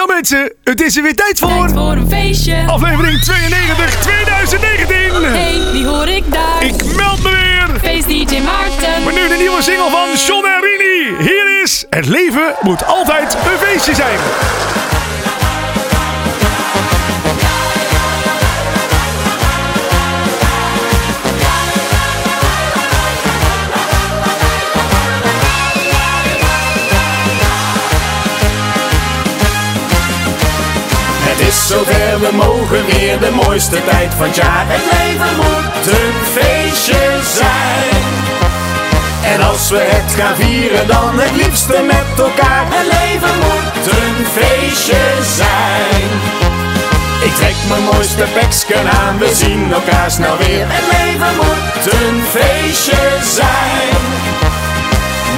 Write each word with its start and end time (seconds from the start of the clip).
Ja 0.00 0.06
mensen, 0.06 0.52
het 0.64 0.80
is 0.80 0.96
er 0.96 1.02
weer 1.02 1.14
tijd 1.14 1.38
voor. 1.38 1.48
Tijd 1.48 1.72
voor 1.72 1.92
een 1.92 2.08
feestje. 2.08 2.64
Aflevering 2.66 3.20
92 3.20 4.00
2019. 4.00 5.24
Hey, 5.24 5.72
wie 5.72 5.86
hoor 5.86 6.08
ik 6.08 6.32
daar? 6.32 6.62
Ik 6.62 6.94
meld 6.96 7.22
me 7.22 7.30
weer. 7.30 7.80
Feest 7.80 8.08
DJ 8.08 8.40
Maarten. 8.40 9.02
Maar 9.04 9.12
nu 9.12 9.28
de 9.28 9.36
nieuwe 9.38 9.62
single 9.62 9.90
van 9.90 10.16
Sean 10.16 10.44
en 10.44 10.60
Rini. 10.60 11.24
Hier 11.24 11.62
is 11.62 11.84
Het 11.90 12.06
leven 12.06 12.54
moet 12.60 12.86
altijd 12.86 13.34
een 13.34 13.58
feestje 13.58 13.94
zijn. 13.94 14.18
Zover, 31.70 32.20
we 32.20 32.30
mogen 32.32 32.86
weer 32.86 33.20
de 33.20 33.30
mooiste 33.44 33.84
tijd 33.84 34.14
van 34.14 34.26
het 34.26 34.36
jaar. 34.36 34.64
Het 34.68 34.84
leven 34.96 35.36
moet 35.36 35.86
een 36.00 36.18
feestje 36.36 37.02
zijn. 37.38 38.02
En 39.32 39.40
als 39.50 39.70
we 39.70 39.78
het 39.78 40.14
gaan 40.14 40.36
vieren, 40.36 40.86
dan 40.86 41.18
het 41.18 41.36
liefste 41.42 41.82
met 41.86 42.18
elkaar. 42.26 42.64
Het 42.68 42.88
leven 42.98 43.36
moet 43.44 43.84
een 44.00 44.26
feestje 44.36 45.02
zijn. 45.40 46.08
Ik 47.26 47.34
trek 47.34 47.56
mijn 47.68 47.82
mooiste 47.82 48.24
peksken 48.34 48.90
aan, 48.90 49.18
we 49.18 49.34
zien 49.34 49.72
elkaar 49.72 50.10
snel 50.10 50.36
weer. 50.36 50.66
Het 50.68 50.86
leven 50.96 51.34
moet 51.36 51.84
een 51.92 52.22
feestje 52.34 53.02
zijn. 53.22 54.39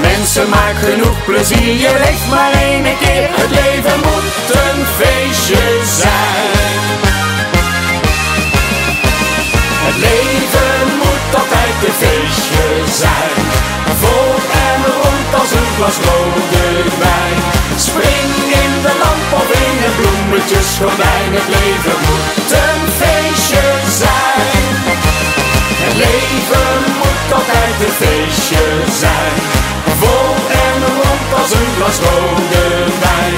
Mensen, 0.02 0.48
maak 0.48 0.76
genoeg 0.76 1.24
plezier, 1.24 1.72
je 1.84 1.92
leeft 2.04 2.28
maar 2.30 2.52
één 2.52 2.82
keer. 3.02 3.28
Het 3.40 3.50
leven 3.60 3.98
moet 4.06 4.48
een 4.62 4.80
feestje 4.98 5.64
zijn. 6.00 6.50
Het 9.86 9.96
leven 10.08 10.82
moet 11.00 11.30
altijd 11.40 11.76
een 11.88 11.96
feestje 12.04 12.66
zijn. 13.02 13.36
Vol 14.02 14.32
en 14.68 14.80
rond 15.00 15.30
als 15.40 15.50
een 15.58 15.68
glas 15.76 15.96
rode 16.08 16.66
wijn. 17.02 17.38
Spring 17.88 18.30
in 18.62 18.72
de 18.84 18.94
lamp 19.02 19.28
of 19.40 19.48
in 19.66 19.76
het 19.84 19.94
bloemetjesgordijn. 20.00 21.30
Het 21.38 21.48
leven 21.58 21.98
moet 22.06 22.50
een 22.66 22.82
feestje 23.00 23.64
zijn. 24.02 24.70
Het 25.84 25.94
leven 26.04 26.74
moet 27.00 27.26
altijd 27.38 27.76
een 27.86 27.96
feestje 28.02 28.64
zijn. 29.02 29.61
Vol 30.00 30.34
en 30.66 30.78
rond 31.00 31.40
als 31.40 31.52
een 31.58 31.70
glas 31.76 31.98
rode 32.06 32.64
wijn. 33.04 33.36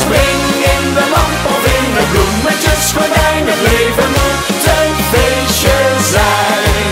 Spring 0.00 0.42
in 0.74 0.84
de 0.98 1.06
lamp 1.14 1.40
of 1.54 1.62
in 1.78 1.90
het 1.98 2.08
bloemetjesgordijn. 2.12 3.42
Het 3.52 3.60
leven 3.70 4.10
moet 4.18 4.64
een 4.78 4.94
feestje 5.12 5.78
zijn. 6.14 6.84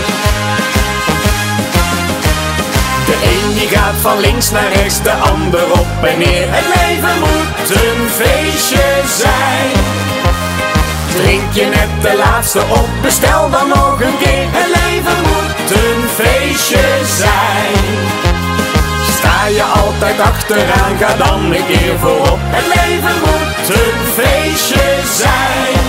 De 3.09 3.15
een 3.31 3.53
die 3.57 3.67
gaat 3.67 3.97
van 4.01 4.19
links 4.19 4.51
naar 4.51 4.71
rechts, 4.73 5.01
de 5.01 5.13
ander 5.13 5.71
op 5.71 6.03
en 6.03 6.17
neer. 6.17 6.47
Het 6.57 6.67
leven 6.75 7.19
moet 7.19 7.69
een 7.83 8.09
feestje 8.09 8.85
zijn. 9.21 9.71
Drink 11.15 11.53
je 11.53 11.65
net 11.65 12.01
de 12.01 12.17
laatste 12.17 12.59
op, 12.59 12.89
bestel 13.01 13.49
dan 13.49 13.67
nog 13.67 14.01
een 14.01 14.17
keer. 14.17 14.47
Het 14.51 14.67
leven 14.67 14.92
achteraan, 20.19 20.97
ga 20.99 21.15
dan 21.15 21.53
een 21.53 21.65
keer 21.65 21.99
voorop. 21.99 22.39
Het 22.41 22.67
leven 22.75 23.17
moet 23.25 23.69
een 23.81 23.99
feestje 24.17 24.85
zijn. 25.21 25.85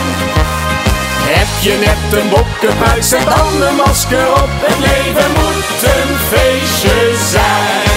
Heb 1.37 1.51
je 1.61 1.75
net 1.87 2.21
een 2.21 2.29
bokkenbuik, 2.29 3.03
zet 3.03 3.25
dan 3.25 3.63
een 3.69 3.77
masker 3.77 4.29
op. 4.43 4.51
Het 4.69 4.79
leven 4.89 5.31
moet 5.39 5.79
een 5.95 6.13
feestje 6.31 6.99
zijn. 7.35 7.93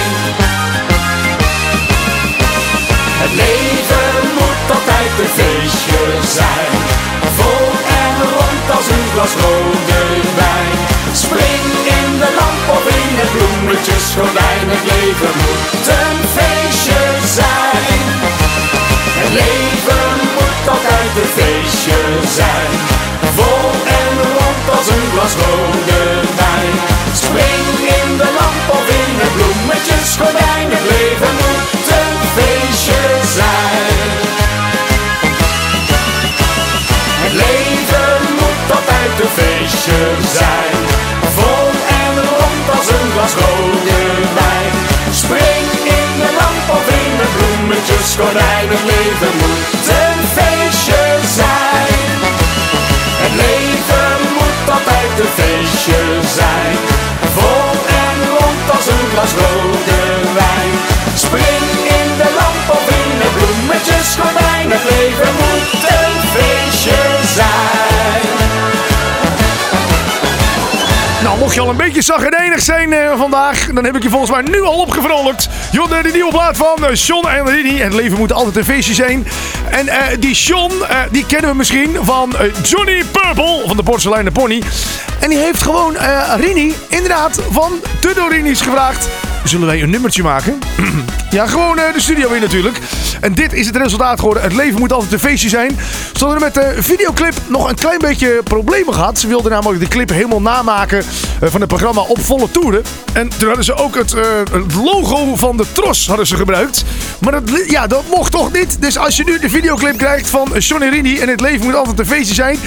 Het 3.22 3.32
leven 3.44 4.20
moet 4.38 4.66
altijd 4.76 5.12
een 5.22 5.32
feestje 5.40 6.02
zijn. 6.38 6.72
Vol 7.38 7.68
en 8.02 8.14
rond 8.34 8.66
als 8.76 8.88
een 8.94 9.06
glas 9.12 9.32
rode 9.44 10.02
wijn. 10.38 10.78
In 13.38 13.44
het 13.44 13.58
bloemetjesgordijn. 13.60 14.66
Het 14.74 14.84
leven 14.92 15.34
moet 15.42 15.86
een 16.00 16.18
feestje 16.36 17.02
zijn. 17.38 18.00
Het 19.20 19.32
leven 19.42 20.08
moet 20.36 20.62
altijd 20.74 21.12
een 21.22 21.32
feestje 21.38 22.00
zijn. 22.38 22.70
Vol 23.36 23.70
en 24.00 24.12
rond 24.36 24.64
als 24.78 24.88
een 24.94 25.06
glas 25.12 25.34
rode 25.42 26.02
wijn. 26.40 26.74
Spring 27.22 27.66
in 27.98 28.10
de 28.20 28.28
lamp 28.38 28.64
of 28.76 28.84
in 29.00 29.12
het 29.22 29.32
bloemetjesgordijn. 29.36 30.66
Het 30.76 30.86
leven 30.94 31.32
moet 31.42 31.86
een 32.00 32.16
feestje 32.36 33.02
zijn. 33.38 33.96
Het 37.24 37.34
leven 37.44 38.18
moet 38.38 38.76
altijd 38.76 39.12
een 39.22 39.32
feestje 39.40 39.98
zijn. 40.38 40.77
Het 48.18 48.84
leven 48.84 49.34
moet 49.42 49.88
een 50.02 50.20
feestje 50.36 51.02
zijn. 51.40 52.18
Het 53.22 53.34
leven 53.44 54.18
moet 54.36 54.74
altijd 54.74 55.12
een 55.18 55.32
feestje 55.40 56.00
zijn. 56.38 56.76
Vol 57.34 57.70
en 58.04 58.16
rond 58.38 58.76
als 58.76 58.86
een 58.86 59.06
glas 59.12 59.32
rode 59.42 60.00
wijn. 60.38 60.72
Spring 61.14 61.66
in 61.98 62.08
de 62.20 62.28
lamp 62.38 62.64
of 62.76 62.84
in 63.00 63.10
het 63.22 63.32
bloemetjesgordijn. 63.36 64.70
Het 64.70 64.84
leven 64.90 65.32
moet 65.40 65.82
een 65.98 66.07
mocht 71.48 71.60
je 71.60 71.66
al 71.66 71.72
een 71.72 71.84
beetje 71.86 72.02
zagrijnig 72.02 72.62
zijn 72.62 72.92
eh, 72.92 73.18
vandaag, 73.18 73.66
dan 73.74 73.84
heb 73.84 73.96
ik 73.96 74.02
je 74.02 74.08
volgens 74.08 74.30
mij 74.30 74.42
nu 74.42 74.62
al 74.62 74.80
opgevrolijkt. 74.80 75.48
Jonne, 75.72 76.02
de 76.02 76.10
nieuwe 76.12 76.30
plaat 76.30 76.56
van 76.56 76.84
eh, 76.84 76.94
Sean 76.94 77.28
en 77.28 77.50
Rini. 77.50 77.80
En 77.80 77.84
het 77.84 77.94
leven 77.94 78.18
moet 78.18 78.32
altijd 78.32 78.56
een 78.56 78.64
feestje 78.64 78.94
zijn. 78.94 79.26
En 79.70 79.88
eh, 79.88 80.16
die 80.18 80.54
eh, 80.54 80.98
die 81.10 81.26
kennen 81.26 81.50
we 81.50 81.56
misschien 81.56 81.96
van 82.00 82.36
eh, 82.36 82.54
Johnny 82.62 83.04
Purple 83.12 83.62
van 83.66 83.76
de 83.76 83.82
Porseleinen 83.82 84.32
Pony. 84.32 84.62
En 85.20 85.28
die 85.30 85.38
heeft 85.38 85.62
gewoon 85.62 85.96
eh, 85.96 86.34
Rini, 86.36 86.74
inderdaad, 86.88 87.40
van 87.50 87.72
de 88.00 88.12
Dorini's 88.14 88.60
gevraagd. 88.60 89.08
Zullen 89.44 89.66
wij 89.66 89.82
een 89.82 89.90
nummertje 89.90 90.22
maken? 90.22 90.58
ja, 91.30 91.46
gewoon 91.46 91.78
eh, 91.78 91.92
de 91.92 92.00
studio 92.00 92.30
in 92.30 92.40
natuurlijk. 92.40 92.78
En 93.20 93.34
dit 93.34 93.52
is 93.52 93.66
het 93.66 93.76
resultaat 93.76 94.18
geworden. 94.18 94.42
Het 94.42 94.52
leven 94.52 94.78
moet 94.78 94.92
altijd 94.92 95.12
een 95.12 95.18
feestje 95.18 95.48
zijn. 95.48 95.78
Ze 96.16 96.24
hadden 96.24 96.40
met 96.40 96.54
de 96.54 96.74
videoclip 96.78 97.34
nog 97.46 97.68
een 97.68 97.74
klein 97.74 97.98
beetje 97.98 98.40
problemen 98.44 98.94
gehad. 98.94 99.18
Ze 99.18 99.26
wilden 99.26 99.50
namelijk 99.50 99.80
de 99.80 99.88
clip 99.88 100.10
helemaal 100.10 100.40
namaken 100.40 100.98
eh, 100.98 101.48
van 101.50 101.60
het 101.60 101.68
programma 101.68 102.00
op 102.00 102.20
volle 102.20 102.50
toeren. 102.50 102.82
En 103.12 103.28
toen 103.28 103.46
hadden 103.46 103.64
ze 103.64 103.74
ook 103.74 103.94
het, 103.94 104.14
eh, 104.14 104.22
logo 104.84 105.36
van 105.36 105.56
de 105.56 105.64
Tros 105.72 106.06
hadden 106.06 106.26
ze 106.26 106.36
gebruikt. 106.36 106.84
Maar 107.20 107.32
dat, 107.32 107.42
ja, 107.66 107.86
dat 107.86 108.04
mocht 108.10 108.32
toch 108.32 108.52
niet. 108.52 108.80
Dus 108.80 108.98
als 108.98 109.16
je 109.16 109.24
nu 109.24 109.38
de 109.38 109.50
videoclip 109.50 109.98
krijgt 109.98 110.30
van 110.30 110.52
Johnny 110.58 110.88
Rini 110.88 111.18
en 111.18 111.28
het 111.28 111.40
leven 111.40 111.64
moet 111.64 111.74
altijd 111.74 111.98
een 111.98 112.06
feestje 112.06 112.34
zijn. 112.34 112.58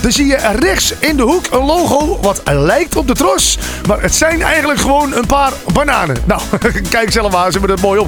Dan 0.00 0.12
zie 0.12 0.26
je 0.26 0.38
rechts 0.58 0.94
in 0.98 1.16
de 1.16 1.22
hoek 1.22 1.44
een 1.50 1.64
logo 1.64 2.18
wat 2.20 2.40
lijkt 2.44 2.96
op 2.96 3.06
de 3.06 3.14
Tros. 3.14 3.58
Maar 3.86 4.02
het 4.02 4.14
zijn 4.14 4.42
eigenlijk 4.42 4.80
gewoon 4.80 5.12
een 5.14 5.26
paar 5.26 5.52
bananen. 5.72 6.16
Nou, 6.24 6.40
kijk 6.90 7.12
zelf 7.12 7.32
maar. 7.32 7.52
Ze 7.52 7.58
hebben 7.58 7.70
het 7.70 7.80
mooi 7.80 8.00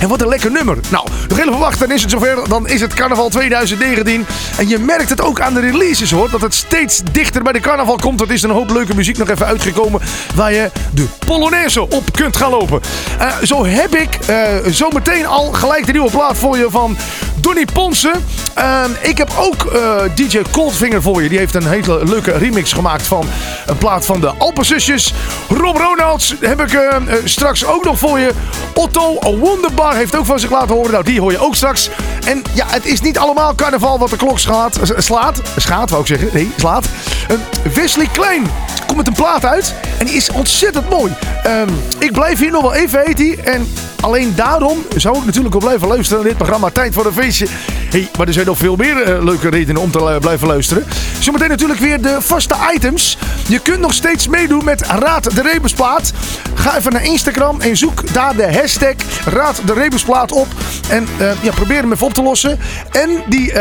En 0.00 0.08
wat 0.08 0.20
een 0.20 0.28
lekker 0.28 0.50
nummer. 0.50 0.78
Nou, 0.88 1.08
nog 1.28 1.38
even 1.38 1.58
wachten. 1.58 1.88
Dan 1.88 1.96
is 1.96 2.02
het 2.02 2.10
zover. 2.10 2.48
Dan 2.48 2.68
is 2.68 2.80
het 2.80 2.94
carnaval 2.94 3.28
2019. 3.28 4.26
En 4.58 4.68
je 4.68 4.78
merkt 4.78 5.08
het 5.08 5.20
ook 5.20 5.40
aan 5.40 5.54
de 5.54 5.60
releases 5.60 6.10
hoor. 6.10 6.30
Dat 6.30 6.40
het 6.40 6.54
steeds 6.54 7.00
dichter 7.12 7.42
bij 7.42 7.52
de 7.52 7.60
carnaval 7.60 7.96
komt. 7.96 8.20
Er 8.20 8.30
is 8.30 8.42
een 8.42 8.50
hoop 8.50 8.70
leuke 8.70 8.94
muziek 8.94 9.18
nog 9.18 9.28
even 9.28 9.46
uitgekomen. 9.46 10.00
Waar 10.34 10.52
je 10.52 10.70
de 10.90 11.06
Polonaise 11.26 11.88
op 11.90 12.12
kunt 12.12 12.36
gaan 12.36 12.50
lopen. 12.50 12.80
Eh, 13.18 13.36
zo 13.42 13.64
heb 13.64 13.94
ik 13.94 14.14
eh, 14.26 14.66
zo 14.72 14.88
meteen 14.90 15.26
al 15.26 15.52
gelijk 15.52 15.86
de 15.86 15.92
nieuwe 15.92 16.10
plaat 16.10 16.36
voor 16.36 16.56
je 16.56 16.66
van 16.70 16.96
Donny 17.42 17.64
Ponsen. 17.72 18.24
Ehm, 18.54 18.90
ik 19.00 19.18
heb 19.18 19.32
ook 19.38 19.64
eh, 19.64 19.96
DJ 20.14 20.42
Coldfinger 20.50 21.02
voor 21.02 21.22
je. 21.22 21.28
Die 21.28 21.38
heeft 21.38 21.54
een 21.54 21.66
hele 21.66 22.04
leuke 22.04 22.30
remix 22.30 22.72
gemaakt 22.72 23.06
van 23.06 23.26
een 23.66 23.78
plaat 23.78 24.06
van 24.06 24.20
de 24.20 24.32
Alpenzusjes. 24.38 25.14
Rob 25.48 25.76
Ronalds 25.76 26.34
heb 26.40 26.60
ik 26.60 26.72
eh, 26.72 26.96
eh, 26.96 27.02
straks 27.24 27.64
ook 27.64 27.84
nog 27.84 27.98
voor 27.98 28.18
je. 28.18 28.32
Otto 28.74 29.18
Wonderbar 29.38 29.94
heeft 29.94 30.16
ook 30.16 30.26
van 30.26 30.38
zich 30.38 30.50
laten 30.50 30.74
horen. 30.74 30.90
Nou, 30.92 31.04
die 31.04 31.20
hoor 31.20 31.32
je 31.32 31.38
ook 31.38 31.54
straks. 31.54 31.90
En 32.26 32.42
ja, 32.52 32.66
het 32.68 32.86
is 32.86 33.00
niet 33.00 33.18
allemaal 33.18 33.54
carnaval 33.54 33.98
wat 33.98 34.10
de 34.10 34.16
klok 34.16 34.38
slaat. 34.38 34.80
Slaat? 34.96 35.40
Schaat, 35.56 35.90
wou 35.90 36.02
ik 36.02 36.08
zeggen. 36.08 36.28
Nee, 36.32 36.52
slaat. 36.56 36.86
Eh, 37.28 37.36
Wesley 37.74 38.08
Klein 38.12 38.46
komt 38.86 38.96
met 38.96 39.06
een 39.06 39.12
plaat 39.12 39.44
uit. 39.44 39.74
En 39.98 40.06
die 40.06 40.14
is 40.14 40.30
ontzettend 40.30 40.90
mooi. 40.90 41.12
Ehm, 41.42 41.68
ik 41.98 42.12
blijf 42.12 42.38
hier 42.38 42.50
nog 42.50 42.62
wel 42.62 42.74
even, 42.74 43.00
heet 43.04 43.18
hij. 43.18 43.38
En 43.44 43.72
alleen 44.02 44.32
daarom 44.34 44.78
zou 44.96 45.18
ik 45.18 45.24
natuurlijk 45.24 45.54
wel 45.54 45.62
blijven 45.62 45.88
luisteren 45.88 46.18
naar 46.18 46.28
dit 46.28 46.36
programma 46.38 46.70
Tijd 46.70 46.94
voor 46.94 47.06
een 47.06 47.12
Feestje. 47.12 47.46
hey, 47.90 48.08
maar 48.18 48.26
er 48.26 48.32
zijn 48.32 48.46
nog 48.46 48.58
veel 48.58 48.76
meer 48.76 49.02
eh, 49.02 49.22
leuke 49.24 49.48
redenen 49.48 49.82
om 49.82 49.90
te 49.90 50.04
lu- 50.04 50.18
blijven 50.18 50.46
luisteren. 50.48 50.84
Zometeen 51.18 51.48
natuurlijk 51.48 51.80
weer 51.80 52.02
de 52.02 52.16
vaste 52.20 52.54
items. 52.74 53.18
Je 53.48 53.58
kunt 53.58 53.80
nog 53.80 53.92
steeds 53.94 54.28
meedoen 54.28 54.64
met 54.64 54.86
Raad 54.86 55.36
de 55.36 55.42
Rebusplaat. 55.42 56.12
Ga 56.54 56.76
even 56.76 56.92
naar 56.92 57.04
Instagram 57.04 57.60
en 57.60 57.76
zoek 57.76 58.12
daar 58.12 58.36
de 58.36 58.52
hashtag 58.52 58.94
Raad 59.24 59.60
de 59.66 59.72
Rebusplaat 59.72 60.32
op. 60.32 60.46
En 60.88 61.06
eh, 61.18 61.30
ja, 61.42 61.52
probeer 61.52 61.80
hem 61.80 61.92
even 61.92 62.06
op 62.06 62.14
te 62.14 62.22
lossen. 62.22 62.58
En 62.90 63.10
die, 63.28 63.52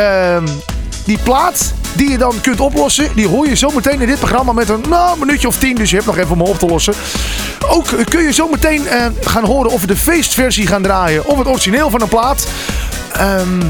die 1.06 1.18
plaat 1.24 1.74
die 1.94 2.10
je 2.10 2.18
dan 2.18 2.42
kunt 2.42 2.60
oplossen, 2.60 3.10
die 3.16 3.28
hoor 3.28 3.48
je 3.48 3.56
zometeen 3.56 4.02
in 4.02 4.08
dit 4.08 4.20
programma 4.20 4.52
met 4.52 4.70
een 4.70 4.84
nou, 4.90 5.20
minuutje 5.20 5.48
of 5.48 5.58
tien. 5.58 5.76
Dus 5.76 5.90
je 5.90 5.96
hebt 5.96 6.08
nog 6.08 6.18
even 6.18 6.32
om 6.32 6.42
op 6.42 6.60
te 6.60 6.66
lossen. 6.66 6.94
Ook 7.70 7.92
eh, 7.92 8.06
kun 8.06 8.24
je 8.24 8.32
zometeen 8.32 8.88
eh, 8.88 9.06
gaan 9.22 9.46
horen 9.46 9.72
of 9.72 9.82
we 9.82 9.88
de 9.88 9.96
feestversie 9.96 10.68
gaan 10.68 10.82
draaien 10.82 11.26
of 11.26 11.38
het 11.38 11.48
origineel 11.48 11.90
van 11.90 12.02
een 12.02 12.08
plaat. 12.08 12.48
Ehm, 13.14 13.62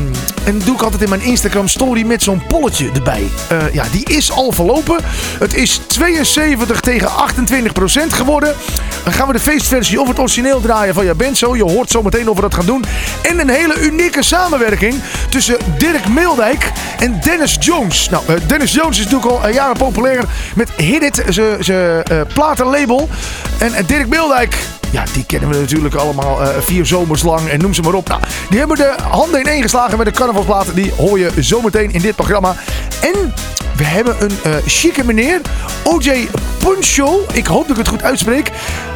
en 0.44 0.58
dat 0.58 0.66
doe 0.66 0.76
ik 0.76 0.82
altijd 0.82 1.02
in 1.02 1.10
mijn 1.10 1.22
Instagram 1.22 1.68
story 1.68 2.06
met 2.06 2.24
zo'n 2.24 2.42
polletje 2.48 2.92
erbij. 2.92 3.28
Eh, 3.48 3.74
ja, 3.74 3.84
die 3.92 4.06
is 4.06 4.32
al 4.32 4.52
verlopen. 4.52 4.98
Het 5.40 5.54
is 5.54 5.82
72 5.88 6.80
tegen 6.80 7.12
28 7.16 7.74
procent 7.74 8.14
geworden. 8.14 8.56
Dan 9.04 9.14
gaan 9.14 9.28
we 9.28 9.34
de 9.34 9.40
feestversie 9.40 10.02
of 10.02 10.08
het 10.08 10.20
origineel 10.20 10.62
draaien 10.62 10.94
van 10.94 11.06
Ja 11.06 11.14
Bent 11.14 11.38
Zo. 11.38 11.56
Je 11.56 11.64
hoort 11.64 11.90
zo 11.90 12.02
meteen 12.02 12.30
of 12.30 12.36
we 12.36 12.42
dat 12.42 12.54
gaan 12.54 12.66
doen. 12.66 12.86
En 13.22 13.40
een 13.40 13.50
hele 13.50 13.80
unieke 13.80 14.24
samenwerking 14.24 14.96
tussen 15.30 15.58
Dirk 15.78 16.08
Meeldijk 16.08 16.72
en 17.00 17.20
Dennis 17.22 17.58
Jones. 17.60 18.10
Nou, 18.12 18.24
eh, 18.28 18.36
Dennis 18.48 18.74
Jones 18.74 19.00
is 19.00 19.04
natuurlijk 19.04 19.32
al 19.32 19.48
eh, 19.48 19.54
jaren 19.54 19.78
populair 19.78 20.24
met 20.56 20.70
Hit 20.72 21.04
It, 21.04 21.24
zijn 21.60 22.04
eh, 22.04 22.22
platenlabel. 22.34 23.10
En 23.58 23.86
Dirk 23.86 24.08
Meeldijk... 24.08 24.58
Ja, 24.92 25.04
die 25.14 25.26
kennen 25.26 25.50
we 25.50 25.60
natuurlijk 25.60 25.96
allemaal 25.96 26.40
vier 26.60 26.86
zomers 26.86 27.24
lang 27.24 27.50
en 27.50 27.60
noem 27.60 27.74
ze 27.74 27.82
maar 27.82 27.94
op. 27.94 28.08
Nou, 28.08 28.22
die 28.50 28.60
hebben 28.60 28.78
de 28.78 28.96
handen 29.10 29.40
ineen 29.40 29.62
geslagen 29.62 29.98
met 29.98 30.06
de 30.06 30.14
carnavalsplaten. 30.14 30.76
Die 30.76 30.92
hoor 30.98 31.20
je 31.20 31.32
zometeen 31.40 31.92
in 31.92 32.02
dit 32.02 32.16
programma. 32.16 32.56
En 33.02 33.34
we 33.76 33.84
hebben 33.84 34.16
een 34.20 34.62
chique 34.66 35.04
meneer, 35.04 35.42
OJ 35.84 36.28
Puncho. 36.58 37.26
Ik 37.34 37.46
hoop 37.46 37.62
dat 37.68 37.78
ik 37.78 37.78
het 37.78 37.88
goed 37.88 38.04
uitspreek. 38.04 38.52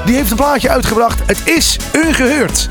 Die 0.05 0.15
heeft 0.15 0.29
een 0.31 0.37
plaatje 0.37 0.69
uitgebracht. 0.69 1.19
Het 1.25 1.39
is 1.43 1.77
ungeheurd. 1.93 2.67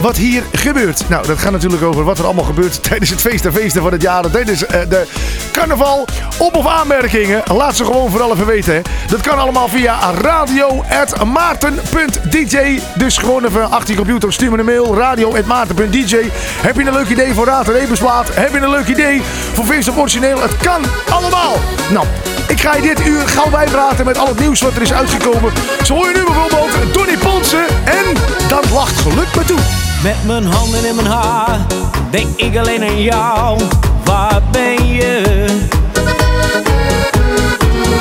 Wat 0.00 0.16
hier 0.16 0.42
gebeurt. 0.52 1.08
Nou, 1.08 1.26
dat 1.26 1.38
gaat 1.38 1.52
natuurlijk 1.52 1.82
over 1.82 2.04
wat 2.04 2.18
er 2.18 2.24
allemaal 2.24 2.44
gebeurt 2.44 2.82
tijdens 2.82 3.10
het 3.10 3.20
feest 3.20 3.44
en 3.44 3.52
feesten 3.52 3.82
van 3.82 3.92
het 3.92 4.02
jaar. 4.02 4.30
Tijdens 4.30 4.66
eh, 4.66 4.80
de 4.88 5.06
carnaval. 5.52 6.06
Op- 6.38 6.56
of 6.56 6.66
aanmerkingen. 6.66 7.42
Laat 7.54 7.76
ze 7.76 7.84
gewoon 7.84 8.10
vooral 8.10 8.32
even 8.32 8.46
weten. 8.46 8.82
Dat 9.06 9.20
kan 9.20 9.38
allemaal 9.38 9.68
via 9.68 9.98
radio.maarten.dj. 10.20 12.80
Dus 12.94 13.16
gewoon 13.16 13.44
even 13.44 13.70
achter 13.70 13.90
je 13.90 13.96
computer 13.96 14.32
stuur 14.32 14.50
me 14.50 14.58
een 14.58 14.64
mail. 14.64 14.96
Radio.maarten.dj. 14.96 16.16
Heb 16.60 16.76
je 16.76 16.84
een 16.84 16.92
leuk 16.92 17.08
idee 17.08 17.34
voor 17.34 17.46
Raad 17.46 17.66
en 17.68 17.72
Rebusplaat? 17.72 18.34
Heb 18.34 18.52
je 18.52 18.60
een 18.60 18.70
leuk 18.70 18.88
idee 18.88 19.22
voor 19.52 19.64
feest 19.64 19.88
of 19.88 19.96
origineel? 19.96 20.42
Het 20.42 20.56
kan 20.56 20.82
allemaal. 21.10 21.54
Nou, 21.90 22.06
ik 22.48 22.60
ga 22.60 22.74
je 22.76 22.82
dit 22.82 23.06
uur 23.06 23.28
gauw 23.28 23.50
bijpraten 23.50 24.04
met 24.04 24.18
al 24.18 24.26
het 24.26 24.38
nieuws 24.40 24.60
wat 24.60 24.76
er 24.76 24.82
is 24.82 24.92
uitgekomen. 24.92 25.52
Zo 25.84 25.94
hoor 25.94 26.08
je 26.08 26.14
nu 26.14 26.24
bijvoorbeeld 26.24 26.94
Donny 26.94 27.16
Ponsen. 27.16 27.64
En 27.84 28.04
dat 28.48 28.70
lacht 28.70 29.00
geluk 29.00 29.34
me 29.36 29.44
toe. 29.44 29.58
Met 30.02 30.24
mijn 30.26 30.44
handen 30.44 30.84
in 30.88 30.94
mijn 30.94 31.06
haar 31.06 31.58
denk 32.10 32.26
ik 32.36 32.56
alleen 32.56 32.82
aan 32.82 33.02
jou. 33.02 33.60
Waar 34.04 34.42
ben 34.50 34.86
je? 34.86 35.44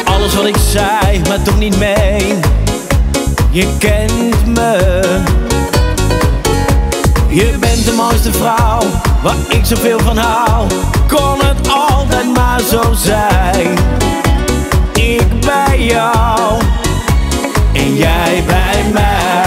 Alles 0.03 0.35
wat 0.35 0.45
ik 0.45 0.55
zei, 0.71 1.21
maar 1.27 1.41
toch 1.41 1.57
niet 1.57 1.77
meen. 1.77 2.39
Je 3.49 3.77
kent 3.77 4.45
me. 4.45 4.99
Je 7.27 7.55
bent 7.59 7.85
de 7.85 7.91
mooiste 7.91 8.31
vrouw, 8.33 8.81
waar 9.23 9.35
ik 9.49 9.65
zoveel 9.65 9.99
van 9.99 10.17
hou. 10.17 10.67
Kon 11.07 11.39
het 11.45 11.69
altijd 11.69 12.33
maar 12.33 12.59
zo 12.59 12.81
zijn. 12.93 13.77
Ik 14.93 15.39
bij 15.39 15.83
jou 15.83 16.61
en 17.73 17.95
jij 17.95 18.43
bij 18.45 18.83
mij. 18.93 19.40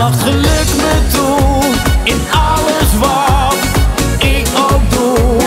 Lacht 0.00 0.22
geluk 0.22 0.70
me 0.76 1.00
toe 1.12 1.62
in 2.04 2.20
alles 2.30 2.98
wat 2.98 3.54
ik 4.18 4.46
ook 4.56 4.90
doe. 4.90 5.38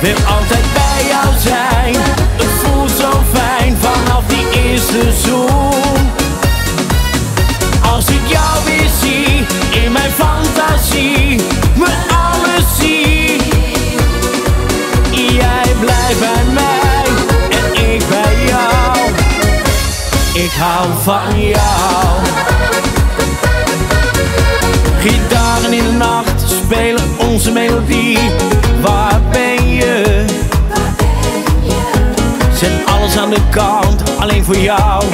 Wil 0.00 0.16
altijd 0.36 0.64
bij 0.74 1.06
jou 1.08 1.38
zijn, 1.38 1.94
het 2.36 2.50
voelt 2.62 2.90
zo 2.90 3.10
fijn 3.32 3.76
vanaf 3.76 4.22
die 4.26 4.62
eerste 4.62 5.12
zoen. 5.24 5.65
Voor 34.46 34.58
jou. 34.58 35.04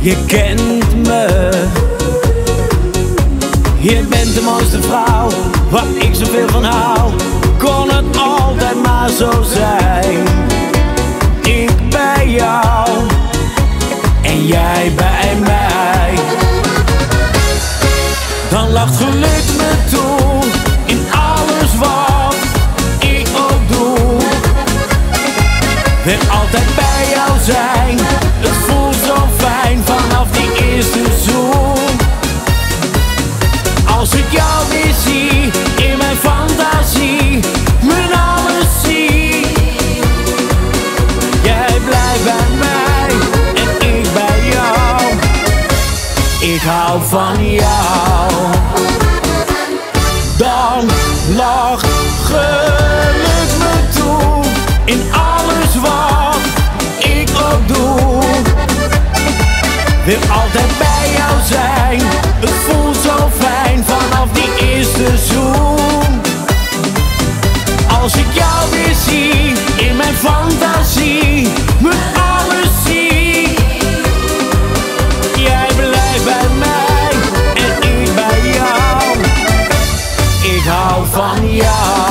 Je 0.00 0.16
kent 0.26 1.06
me. 1.06 1.50
Je 3.78 4.06
bent 4.08 4.34
de 4.34 4.40
mooiste 4.40 4.82
vrouw, 4.82 5.28
waar 5.70 5.84
ik 5.98 6.14
zoveel 6.14 6.48
van 6.48 6.64
hou. 6.64 7.12
Kon 7.58 7.90
het 7.90 8.16
altijd 8.16 8.82
maar 8.82 9.08
zo 9.08 9.30
zijn. 9.42 10.18
Ik 11.42 11.88
bij 11.90 12.28
jou 12.28 12.88
en 14.22 14.46
jij 14.46 14.92
bij 14.96 15.36
mij. 15.40 16.14
Dan 18.50 18.72
lacht 18.72 18.96
geluk 18.96 19.44
me 19.56 19.72
toe 19.90 20.50
in 20.84 21.06
alles 21.10 21.78
wat 21.78 22.34
ik 22.98 23.28
ook 23.36 23.68
doe. 23.68 24.18
Wil 26.04 26.18
altijd 26.30 26.74
bij 26.74 26.93
het 27.52 28.50
voelt 28.66 28.94
zo 28.94 29.28
fijn 29.36 29.82
vanaf 29.84 30.30
die 30.30 30.64
eerste 30.64 31.02
zoen. 31.22 31.98
Als 33.98 34.14
ik 34.14 34.30
jou 34.30 34.68
weer 34.68 34.94
zie 35.06 35.50
in 35.86 35.98
mijn 35.98 36.16
fantasie, 36.16 37.40
mijn 37.82 38.12
alles 38.12 38.82
zie. 38.84 39.46
Jij 41.42 41.80
blijft 41.84 42.24
bij 42.24 42.56
mij 42.58 43.08
en 43.54 43.88
ik 43.88 44.12
bij 44.12 44.48
jou. 44.50 45.00
Ik 46.54 46.62
hou 46.62 47.00
van 47.08 47.50
jou. 47.50 47.73
Hou 81.62 82.03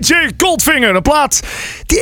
DJ 0.00 0.30
Coldfinger. 0.36 0.94
Een 0.94 1.02
plaat 1.02 1.40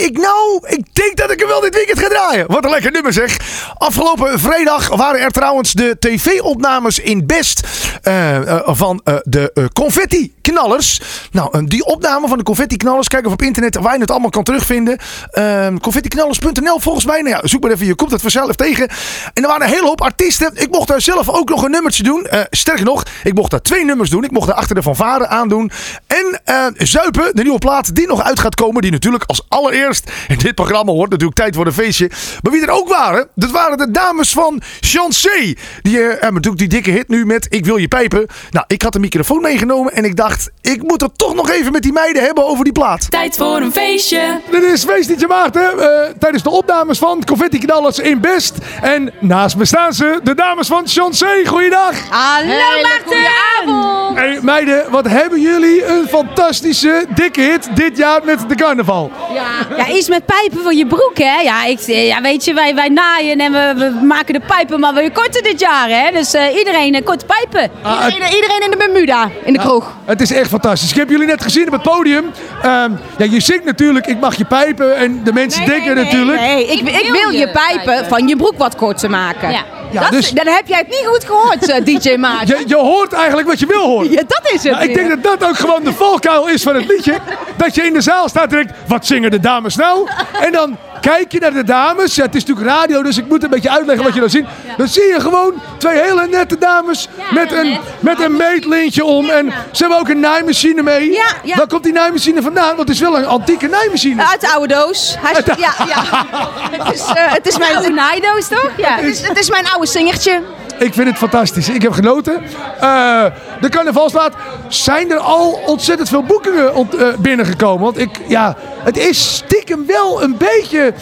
ik 0.02 0.18
nou, 0.18 0.60
ik 0.66 0.94
denk 0.94 1.16
dat 1.16 1.30
ik 1.30 1.38
hem 1.38 1.48
wel 1.48 1.60
dit 1.60 1.74
weekend 1.74 1.98
ga 1.98 2.08
draaien. 2.08 2.46
Wat 2.46 2.64
een 2.64 2.70
lekker 2.70 2.92
nummer 2.92 3.12
zeg. 3.12 3.36
Afgelopen 3.78 4.40
vrijdag 4.40 4.88
waren 4.88 5.20
er 5.20 5.30
trouwens 5.30 5.72
de 5.72 5.96
tv-opnames 5.98 6.98
in 6.98 7.26
Best 7.26 7.60
eh, 8.02 8.36
eh, 8.36 8.60
van 8.64 9.00
eh, 9.04 9.14
de 9.22 9.50
eh, 9.54 9.64
Confetti 9.72 10.34
Knallers. 10.42 11.00
Nou, 11.32 11.66
die 11.66 11.84
opname 11.84 12.28
van 12.28 12.38
de 12.38 12.44
Confetti 12.44 12.76
Knallers, 12.76 13.08
kijk 13.08 13.26
of 13.26 13.32
op 13.32 13.42
internet 13.42 13.76
waar 13.76 13.94
je 13.94 14.00
het 14.00 14.10
allemaal 14.10 14.30
kan 14.30 14.42
terugvinden. 14.42 14.98
Uh, 15.32 15.66
confettiknallers.nl 15.80 16.78
volgens 16.80 17.04
mij. 17.04 17.20
Nou 17.22 17.36
ja, 17.36 17.40
zoek 17.48 17.62
maar 17.62 17.70
even, 17.70 17.86
je 17.86 17.94
komt 17.94 18.10
het 18.10 18.20
vanzelf 18.20 18.56
tegen. 18.56 18.88
En 19.34 19.42
er 19.42 19.48
waren 19.48 19.66
een 19.66 19.72
hele 19.72 19.86
hoop 19.86 20.00
artiesten. 20.00 20.50
Ik 20.54 20.70
mocht 20.70 20.88
daar 20.88 21.00
zelf 21.00 21.28
ook 21.28 21.48
nog 21.48 21.62
een 21.62 21.70
nummertje 21.70 22.02
doen. 22.02 22.26
Sterker 22.50 22.84
nog, 22.84 23.02
ik 23.24 23.34
mocht 23.34 23.50
daar 23.50 23.62
twee 23.62 23.84
nummers 23.84 24.10
doen. 24.10 24.24
Ik 24.24 24.30
mocht 24.30 24.46
daar 24.46 24.56
achter 24.56 24.74
de 24.74 24.82
fanfare 24.82 25.26
aandoen. 25.26 25.70
En 26.06 26.40
Zuipen, 26.76 27.30
de 27.34 27.42
nieuwe 27.42 27.58
plaat 27.58 27.94
die 27.94 28.06
nog 28.06 28.22
uit 28.22 28.40
gaat 28.40 28.54
komen. 28.54 28.82
Die 28.82 28.90
natuurlijk 28.90 29.24
als 29.26 29.44
allereerst 29.48 29.91
in 30.28 30.38
dit 30.38 30.54
programma 30.54 30.92
hoort. 30.92 31.10
Natuurlijk 31.10 31.38
tijd 31.38 31.54
voor 31.54 31.66
een 31.66 31.72
feestje. 31.72 32.10
Maar 32.42 32.52
wie 32.52 32.62
er 32.62 32.70
ook 32.70 32.88
waren, 32.88 33.28
dat 33.34 33.50
waren 33.50 33.78
de 33.78 33.90
dames 33.90 34.32
van 34.32 34.60
Chancé. 34.80 35.54
Die 35.82 36.00
eh, 36.00 36.08
hebben 36.08 36.34
natuurlijk 36.34 36.58
die 36.58 36.68
dikke 36.68 36.90
hit 36.90 37.08
nu 37.08 37.26
met 37.26 37.46
Ik 37.48 37.64
wil 37.64 37.76
je 37.76 37.88
pijpen. 37.88 38.26
Nou, 38.50 38.64
ik 38.68 38.82
had 38.82 38.92
de 38.92 38.98
microfoon 38.98 39.40
meegenomen 39.42 39.92
en 39.92 40.04
ik 40.04 40.16
dacht, 40.16 40.50
ik 40.60 40.82
moet 40.82 41.00
het 41.00 41.18
toch 41.18 41.34
nog 41.34 41.50
even 41.50 41.72
met 41.72 41.82
die 41.82 41.92
meiden 41.92 42.22
hebben 42.22 42.46
over 42.46 42.64
die 42.64 42.72
plaat. 42.72 43.10
Tijd 43.10 43.36
voor 43.36 43.56
een 43.56 43.72
feestje. 43.72 44.40
Dit 44.50 44.62
is 44.62 44.84
Feestje 44.84 45.26
Maarten 45.26 45.78
eh, 45.78 46.10
tijdens 46.18 46.42
de 46.42 46.50
opnames 46.50 46.98
van 46.98 47.24
Confetti 47.24 47.58
Knallers 47.58 47.98
in 47.98 48.20
Best. 48.20 48.54
En 48.80 49.12
naast 49.20 49.56
me 49.56 49.64
staan 49.64 49.92
ze, 49.92 50.20
de 50.22 50.34
dames 50.34 50.66
van 50.66 50.88
Chancé. 50.88 51.46
Goeiedag. 51.46 51.94
Hallo 52.08 52.82
Maarten! 52.82 54.14
Hey 54.14 54.38
meiden, 54.42 54.90
wat 54.90 55.08
hebben 55.08 55.40
jullie 55.40 55.86
een 55.86 56.08
fantastische 56.08 57.06
dikke 57.14 57.40
hit 57.40 57.76
dit 57.76 57.96
jaar 57.96 58.24
met 58.24 58.48
de 58.48 58.54
carnaval. 58.54 59.10
Ja, 59.34 59.71
iets 59.94 60.08
met 60.08 60.26
pijpen 60.26 60.62
voor 60.62 60.74
je 60.74 60.86
broek, 60.86 61.18
hè? 61.18 61.40
Ja, 61.40 61.64
ik, 61.64 61.80
ja 61.86 62.20
weet 62.20 62.44
je, 62.44 62.54
wij, 62.54 62.74
wij 62.74 62.88
naaien 62.88 63.38
en 63.38 63.52
we, 63.52 63.72
we 63.76 64.04
maken 64.06 64.34
de 64.34 64.40
pijpen 64.40 64.80
maar 64.80 64.94
weer 64.94 65.12
korter 65.12 65.42
dit 65.42 65.60
jaar, 65.60 65.88
hè? 65.88 66.10
Dus 66.12 66.34
eh, 66.34 66.56
iedereen 66.56 66.94
uh, 66.94 67.04
korte 67.04 67.24
pijpen. 67.24 67.70
Ah, 67.82 68.04
iedereen, 68.04 68.34
iedereen 68.34 68.62
in 68.62 68.70
de 68.70 68.76
Bermuda, 68.76 69.30
in 69.44 69.52
de 69.52 69.58
kroeg. 69.58 69.96
Het 70.04 70.20
is 70.20 70.32
echt 70.32 70.48
fantastisch. 70.48 70.90
Ik 70.90 70.96
heb 70.96 71.10
jullie 71.10 71.26
net 71.26 71.42
gezien 71.42 71.66
op 71.66 71.72
het 71.72 71.82
podium. 71.82 72.30
Ehm, 72.62 72.92
ja, 73.18 73.24
je 73.30 73.40
zingt 73.40 73.64
natuurlijk 73.64 74.06
Ik 74.06 74.20
mag 74.20 74.34
je 74.34 74.44
pijpen 74.44 74.96
en 74.96 75.24
de 75.24 75.32
mensen 75.32 75.66
denken 75.66 75.94
natuurlijk... 75.94 76.40
Nee, 76.40 76.66
ik, 76.66 76.80
ik, 76.80 77.10
wil 77.12 77.30
je 77.30 77.50
pijpen 77.50 78.08
van 78.08 78.28
je 78.28 78.36
broek 78.36 78.54
wat 78.56 78.76
korter 78.76 79.10
maken. 79.10 79.50
Ja. 79.50 79.64
Ja, 79.92 80.00
dat, 80.00 80.10
dus- 80.10 80.30
Dan 80.30 80.46
heb 80.46 80.66
jij 80.66 80.78
het 80.78 80.88
niet 80.88 81.04
goed 81.06 81.24
gehoord, 81.24 81.68
eh, 81.70 81.84
DJ 81.84 82.16
Maarten. 82.16 82.58
Je, 82.58 82.64
je 82.66 82.76
hoort 82.76 83.12
eigenlijk 83.12 83.48
wat 83.48 83.58
je 83.58 83.66
wil 83.66 83.82
horen. 83.82 84.10
Ja, 84.10 84.22
dat 84.26 84.42
is 84.44 84.52
het 84.52 84.62
Ja, 84.62 84.80
ik 84.80 84.94
denk 84.94 85.08
dat 85.08 85.22
dat 85.22 85.48
ook 85.48 85.56
gewoon 85.56 85.82
de 85.84 85.92
valkuil 85.92 86.48
is 86.48 86.62
van 86.62 86.74
het 86.74 86.86
liedje. 86.86 87.18
Dat 87.56 87.74
je 87.74 87.82
in 87.82 87.92
de 87.92 88.00
zaal 88.00 88.28
staat 88.28 88.42
en 88.42 88.48
denkt, 88.56 88.72
wat 88.86 89.06
zingen 89.06 89.30
de 89.30 89.40
dames 89.40 89.76
nou? 89.76 90.08
En 90.40 90.52
dan 90.52 90.76
kijk 91.02 91.32
je 91.32 91.40
naar 91.40 91.52
de 91.52 91.64
dames. 91.64 92.14
Ja, 92.14 92.24
het 92.24 92.34
is 92.34 92.44
natuurlijk 92.44 92.76
radio, 92.76 93.02
dus 93.02 93.18
ik 93.18 93.28
moet 93.28 93.42
een 93.42 93.50
beetje 93.50 93.70
uitleggen 93.70 94.04
wat 94.04 94.14
je 94.14 94.20
dan 94.20 94.30
ziet. 94.30 94.46
Dan 94.76 94.88
zie 94.88 95.02
je 95.02 95.20
gewoon 95.20 95.54
twee 95.78 96.00
hele 96.00 96.26
nette 96.26 96.58
dames 96.58 97.08
met, 97.30 97.52
een, 97.52 97.68
net. 97.68 97.80
met 98.00 98.20
een 98.20 98.36
meetlintje 98.36 99.04
om. 99.04 99.30
En 99.30 99.52
ze 99.70 99.82
hebben 99.82 99.98
ook 99.98 100.08
een 100.08 100.20
naaimachine 100.20 100.82
mee. 100.82 101.12
Ja, 101.12 101.26
ja. 101.42 101.56
Waar 101.56 101.66
komt 101.66 101.82
die 101.82 101.92
naaimachine 101.92 102.42
vandaan? 102.42 102.76
Want 102.76 102.88
het 102.88 102.88
is 102.88 103.00
wel 103.00 103.18
een 103.18 103.26
antieke 103.26 103.68
naaimachine. 103.68 104.26
Uit 104.26 104.40
de 104.40 104.48
oude 104.48 104.74
doos. 104.74 105.16
Hij 105.18 105.32
is, 105.32 105.54
ja, 105.56 105.74
ja. 105.88 106.26
Het 106.84 106.94
is, 106.94 107.04
eh, 107.06 107.32
het 107.32 107.46
is 107.46 107.58
mijn 107.58 107.76
oude 107.76 107.90
naaidoos, 107.90 108.48
toch? 108.48 108.70
Ja. 108.76 108.96
Het 108.96 109.04
is, 109.04 109.28
het 109.28 109.38
is 109.38 109.50
mijn 109.50 109.68
oude 109.68 109.86
singertje. 109.86 110.42
Ik 110.82 110.94
vind 110.94 111.08
het 111.08 111.18
fantastisch. 111.18 111.68
Ik 111.68 111.82
heb 111.82 111.92
genoten. 111.92 112.42
Eh, 112.80 113.24
de 113.60 113.68
carnavalsplaat. 113.68 114.34
Zijn 114.68 115.10
er 115.10 115.18
al 115.18 115.60
ontzettend 115.66 116.08
veel 116.08 116.22
boekingen 116.22 116.72
eh, 116.74 117.06
binnengekomen? 117.18 117.82
Want 117.82 117.98
ik, 117.98 118.20
ja, 118.28 118.56
het 118.78 118.96
is 118.96 119.34
stiekem 119.34 119.86
wel 119.86 120.22
een 120.22 120.36
beetje... 120.36 120.92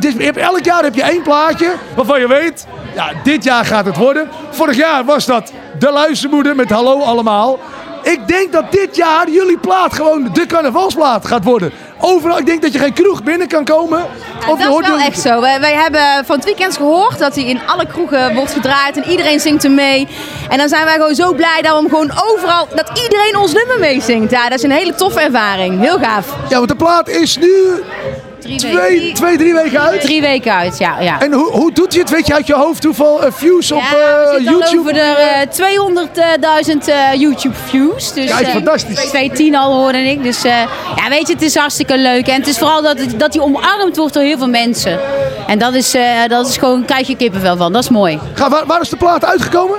Hebt- 0.00 0.36
elk 0.36 0.64
jaar 0.64 0.82
heb 0.82 0.94
je 0.94 1.02
één 1.02 1.22
plaatje 1.22 1.72
waarvan 1.96 2.20
je 2.20 2.28
weet... 2.28 2.66
Ja, 2.94 3.12
dit 3.22 3.44
jaar 3.44 3.64
gaat 3.64 3.84
het 3.84 3.96
worden. 3.96 4.28
Vorig 4.50 4.76
jaar 4.76 5.04
was 5.04 5.26
dat 5.26 5.52
De 5.78 5.90
Luistermoeder 5.92 6.56
met 6.56 6.70
Hallo 6.70 7.00
Allemaal. 7.00 7.58
Ik 8.02 8.28
denk 8.28 8.52
dat 8.52 8.72
dit 8.72 8.96
jaar 8.96 9.30
jullie 9.30 9.58
plaat 9.58 9.94
gewoon 9.94 10.28
de 10.32 10.46
carnavalsplaat 10.46 11.26
gaat 11.26 11.44
worden. 11.44 11.72
Overal, 11.98 12.38
ik 12.38 12.46
denk 12.46 12.62
dat 12.62 12.72
je 12.72 12.78
geen 12.78 12.92
kroeg 12.92 13.22
binnen 13.22 13.48
kan 13.48 13.64
komen. 13.64 14.06
dat 14.46 14.58
is 14.58 14.88
wel 14.88 14.98
echt 14.98 15.20
zo. 15.20 15.40
Wij, 15.40 15.60
wij 15.60 15.74
hebben 15.74 16.24
van 16.24 16.36
het 16.36 16.44
weekend 16.44 16.76
gehoord 16.76 17.18
dat 17.18 17.34
hij 17.34 17.44
in 17.44 17.60
alle 17.66 17.86
kroegen 17.86 18.34
wordt 18.34 18.52
gedraaid 18.52 18.96
en 18.96 19.10
iedereen 19.10 19.40
zingt 19.40 19.62
hem 19.62 19.74
mee. 19.74 20.08
En 20.48 20.58
dan 20.58 20.68
zijn 20.68 20.84
wij 20.84 20.94
gewoon 20.94 21.14
zo 21.14 21.32
blij 21.32 21.62
dat 21.62 21.72
we 21.72 21.78
hem 21.78 21.88
gewoon 21.88 22.12
overal, 22.30 22.68
dat 22.74 22.90
iedereen 23.02 23.36
ons 23.36 23.52
nummer 23.52 23.78
meezingt. 23.78 24.30
Ja, 24.30 24.48
dat 24.48 24.58
is 24.58 24.64
een 24.64 24.70
hele 24.70 24.94
toffe 24.94 25.20
ervaring. 25.20 25.80
Heel 25.80 25.98
gaaf. 25.98 26.36
Ja, 26.48 26.56
want 26.56 26.68
de 26.68 26.76
plaat 26.76 27.08
is 27.08 27.36
nu 27.36 27.82
Drie 28.40 28.58
twee, 28.58 29.12
twee 29.12 29.36
drie 29.36 29.54
weken 29.54 29.80
uit. 29.80 30.00
Drie 30.00 30.20
weken 30.20 30.52
uit, 30.54 30.78
ja. 30.78 31.00
ja. 31.00 31.20
En 31.20 31.32
hoe, 31.32 31.50
hoe 31.50 31.72
doet 31.72 31.92
hij 31.92 32.00
het? 32.00 32.10
Weet 32.10 32.26
je 32.26 32.34
uit 32.34 32.46
je 32.46 32.54
hoofd 32.54 32.84
hoeveel 32.84 33.24
eh, 33.24 33.32
views 33.32 33.72
op 33.72 33.80
Ja, 33.80 33.90
we 33.90 34.32
zitten 34.36 34.54
al 34.54 34.58
YouTube? 34.60 34.78
over 34.78 34.92
de 34.92 36.04
eh, 36.60 36.76
200.000 36.76 36.78
eh, 36.88 37.20
YouTube 37.20 37.54
views. 37.68 38.12
Dus, 38.12 38.30
Kijk, 38.30 38.46
fantastisch. 38.48 38.94
210 39.00 39.56
al 39.56 39.72
hoorde 39.74 39.98
ik. 39.98 40.22
Dus 40.22 40.42
ja, 40.42 40.66
weet 41.08 41.26
je, 41.26 41.32
het 41.32 41.42
is 41.42 41.54
hartstikke 41.56 41.98
leuk. 41.98 42.26
En 42.28 42.34
het 42.34 42.46
is 42.46 42.58
vooral 42.58 42.82
dat, 42.82 42.98
het- 42.98 43.18
dat 43.18 43.34
hij 43.34 43.42
omarmd 43.42 43.96
wordt 43.96 44.14
door 44.14 44.22
heel 44.22 44.38
veel 44.38 44.48
mensen. 44.48 44.98
En 45.46 45.58
dat 45.58 45.74
is, 45.74 45.94
dat 46.28 46.48
is 46.48 46.56
gewoon, 46.56 46.84
krijg 46.84 47.06
je 47.06 47.16
kippenvel 47.16 47.56
van. 47.56 47.72
Dat 47.72 47.82
is 47.82 47.88
mooi. 47.88 48.18
Ga, 48.34 48.48
waar, 48.50 48.66
waar 48.66 48.80
is 48.80 48.88
de 48.88 48.96
plaat 48.96 49.24
uitgekomen? 49.24 49.78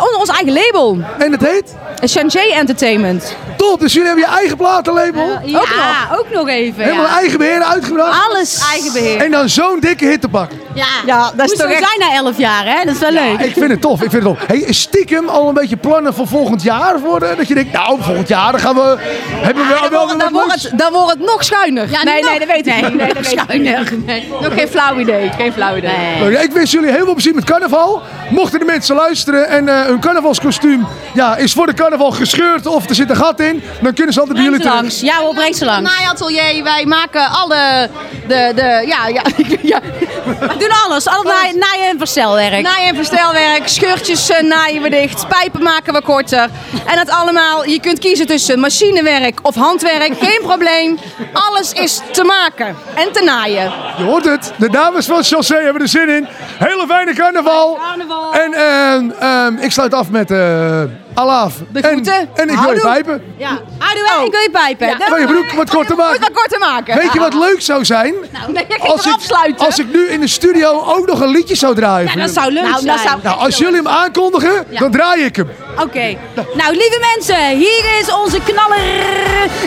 Onder 0.00 0.18
ons 0.18 0.28
eigen 0.28 0.52
label. 0.52 0.98
En 1.18 1.32
het 1.32 1.40
heet? 1.46 1.74
Shangé 2.10 2.38
Entertainment. 2.54 3.36
Top, 3.68 3.80
dus 3.80 3.92
jullie 3.92 4.08
hebben 4.08 4.24
je 4.26 4.34
eigen 4.36 4.56
platenlabel. 4.56 5.38
Ja, 5.44 5.58
ook 5.60 5.68
nog, 5.68 6.18
ook 6.18 6.30
nog 6.30 6.48
even. 6.48 6.82
Helemaal 6.84 7.04
Ja. 7.06 7.16
eigen 7.18 7.38
beheer 7.38 7.62
uitgebracht. 7.62 8.28
Alles. 8.28 8.68
Eigen 8.70 8.92
beheer. 8.92 9.20
En 9.20 9.30
dan 9.30 9.48
zo'n 9.48 9.80
dikke 9.80 10.04
hit 10.04 10.20
te 10.20 10.28
pakken. 10.28 10.60
Ja, 10.74 10.86
ja 11.06 11.32
dat 11.36 11.50
is 11.52 11.58
toch 11.58 11.70
echt... 11.70 11.84
zijn 11.98 12.10
na 12.10 12.16
11 12.16 12.38
jaar, 12.38 12.64
hè? 12.64 12.84
Dat 12.84 12.94
is 12.94 13.00
wel 13.00 13.10
leuk. 13.10 13.40
Ik 13.40 13.52
vind 13.52 13.70
het 13.70 13.80
tof, 13.80 14.02
ik 14.02 14.10
vind 14.10 14.24
het 14.24 14.36
tof. 14.38 14.46
Hey, 14.46 14.72
stiekem 14.72 15.28
al 15.28 15.48
een 15.48 15.54
beetje 15.54 15.76
plannen 15.76 16.14
voor 16.14 16.26
volgend 16.28 16.62
jaar 16.62 17.00
worden. 17.00 17.36
Dat 17.36 17.48
je 17.48 17.54
denkt, 17.54 17.72
nou, 17.72 18.02
volgend 18.02 18.28
jaar 18.28 18.52
dan 18.52 18.60
gaan 18.60 18.74
we... 18.74 18.96
Hebben 19.30 19.62
we 19.66 19.68
wel, 19.72 19.80
dan, 19.80 19.90
wel 19.90 20.06
dan, 20.06 20.18
wat 20.18 20.30
wordt 20.30 20.62
het, 20.62 20.78
dan 20.78 20.92
wordt 20.92 21.10
het 21.10 21.20
nog 21.20 21.44
schuiner. 21.44 21.90
Ja, 21.90 22.02
nee, 22.02 22.20
nog- 22.22 22.30
nee, 22.30 22.38
dat 22.38 22.48
weet 22.48 22.66
ik 22.66 22.72
Nee, 22.80 22.82
niet. 22.82 22.94
Nee, 22.94 23.06
nog 23.06 23.14
dat 23.16 23.22
weet 23.24 23.32
ik 23.32 23.38
schuiner. 23.38 23.92
niet. 24.06 24.30
Nog 24.42 24.52
geen 24.54 24.68
flauw 24.68 24.98
idee. 24.98 25.30
Geen 25.36 25.52
flauw 25.52 25.76
idee. 25.76 25.92
Leuk. 26.20 26.38
Ik 26.42 26.52
wens 26.52 26.70
jullie 26.70 26.90
heel 26.90 27.04
veel 27.04 27.12
plezier 27.12 27.34
met 27.34 27.44
carnaval. 27.44 28.02
Mochten 28.30 28.58
de 28.58 28.64
mensen 28.64 28.96
luisteren 28.96 29.48
en 29.48 29.68
eh 29.68 29.80
hun 29.84 30.00
carnavalskostuum 30.00 30.86
ja, 31.14 31.36
is 31.36 31.52
voor 31.52 31.66
de 31.66 31.74
carnaval 31.74 32.10
gescheurd 32.10 32.66
of 32.66 32.88
er 32.88 32.94
zit 32.94 33.10
een 33.10 33.16
gat 33.16 33.40
in, 33.40 33.62
dan 33.80 33.94
kunnen 33.94 34.12
ze 34.14 34.20
altijd 34.20 34.38
bij 34.38 34.46
jullie 34.50 34.64
langs. 34.66 35.00
Ja, 35.00 35.14
we 35.28 35.34
brengen 35.34 35.54
ze 35.54 35.64
langs. 35.64 35.90
naaiatelier. 35.96 36.62
Wij 36.64 36.84
maken 36.86 37.28
alle 37.28 37.88
de, 38.28 38.52
de, 38.54 38.84
ja, 38.86 39.06
ja, 39.08 39.22
ja, 39.72 39.80
doen 40.62 40.76
alles. 40.86 41.06
Alle 41.06 41.24
naaien, 41.24 41.58
naaien 41.58 41.88
en 41.88 41.98
verstelwerk. 41.98 42.62
naai- 42.62 42.86
en 42.86 42.94
verstelwerk. 42.94 43.68
Scheurtjes 43.68 44.30
eh, 44.30 44.42
naaien 44.42 44.82
we 44.82 44.90
dicht. 44.90 45.28
Pijpen 45.28 45.62
maken 45.62 45.92
we 45.92 46.02
korter. 46.02 46.48
En 46.86 46.96
dat 46.96 47.10
allemaal, 47.10 47.64
je 47.66 47.80
kunt 47.80 47.98
kiezen 47.98 48.26
tussen 48.26 48.60
machinewerk 48.60 49.38
of 49.42 49.54
handwerk. 49.54 50.12
Geen 50.20 50.40
probleem. 50.42 50.98
Alles 51.32 51.72
is 51.72 52.00
te 52.12 52.24
maken 52.24 52.76
en 52.94 53.12
te 53.12 53.22
naaien. 53.24 53.72
Je 53.98 54.04
hoort 54.04 54.24
het, 54.24 54.52
de 54.56 54.70
dames 54.70 55.06
van 55.06 55.22
Chassé 55.24 55.54
hebben 55.56 55.82
er 55.82 55.88
zin 55.88 56.08
in. 56.08 56.26
Hele 56.58 56.84
fijne 56.88 57.14
carnaval. 57.14 57.78
Carnaval. 57.82 58.32
En 58.32 58.54
ehm, 58.54 59.10
ehm, 59.18 59.56
ik 59.56 59.72
sluit 59.72 59.94
af 59.94 60.10
met 60.10 60.30
eh 60.30 60.82
Alaaf. 61.14 61.54
De 61.72 61.80
en, 61.80 61.90
groeten. 61.90 62.28
en 62.34 62.48
ik 62.50 62.58
wil 62.58 62.72
je 62.72 62.80
pijpen. 62.80 63.22
Ja. 63.36 63.60
Houdoe, 63.78 64.04
oh. 64.18 64.24
ik 64.24 64.30
wil 64.30 64.40
je 64.40 64.50
pijpen. 64.52 64.86
Ja. 64.86 64.96
Van 65.08 65.20
je 65.20 65.26
broek 65.26 65.52
wat 65.52 65.70
korter 65.70 65.96
Moet 65.96 66.04
maken. 66.04 66.20
wat 66.20 66.32
korter 66.32 66.58
maken. 66.58 66.96
Weet 66.96 67.12
je 67.12 67.18
wat 67.18 67.34
leuk 67.34 67.60
zou 67.60 67.84
zijn? 67.84 68.14
Nee, 68.52 68.64
je 68.68 68.78
Als 68.78 69.06
ik, 69.06 69.12
afsluiten. 69.12 69.66
als 69.66 69.78
ik 69.78 69.92
nu 69.92 70.06
in 70.08 70.20
de 70.20 70.28
studio 70.28 70.82
ook 70.86 71.06
nog 71.06 71.20
een 71.20 71.28
liedje 71.28 71.54
zou 71.54 71.74
draaien. 71.74 72.10
voor 72.10 72.20
dat 72.20 72.30
zou 72.30 72.52
leuk 72.52 72.62
Nou, 72.62 72.74
zijn. 72.74 72.86
dat 72.86 73.00
zou- 73.06 73.18
Nou, 73.22 73.38
als 73.38 73.58
jullie 73.58 73.74
hem 73.76 73.88
aankondigen, 73.88 74.66
dan 74.70 74.90
draai 74.90 75.22
ik 75.24 75.36
hem. 75.36 75.50
Oké. 75.80 76.16
Nou, 76.54 76.70
lieve 76.76 77.00
mensen, 77.14 77.56
hier 77.56 77.84
is 78.00 78.12
onze 78.14 78.38
knaller. 78.44 78.78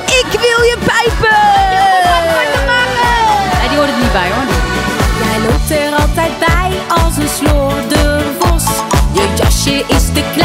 Ik 0.05 0.25
wil 0.31 0.61
je 0.71 0.77
pijpen. 0.85 1.37
Nee, 3.59 3.69
die 3.69 3.77
hoort 3.77 3.89
het 3.89 3.97
niet 4.01 4.11
bij 4.11 4.29
hoor. 4.33 4.43
Jij 5.23 5.39
loopt 5.49 5.71
er 5.71 6.01
altijd 6.01 6.39
bij 6.39 6.71
als 7.03 7.17
een 7.17 7.29
slordervos. 7.37 8.63
Je 9.13 9.27
jasje 9.43 9.83
is 9.87 10.05
te 10.13 10.23
klein 10.35 10.44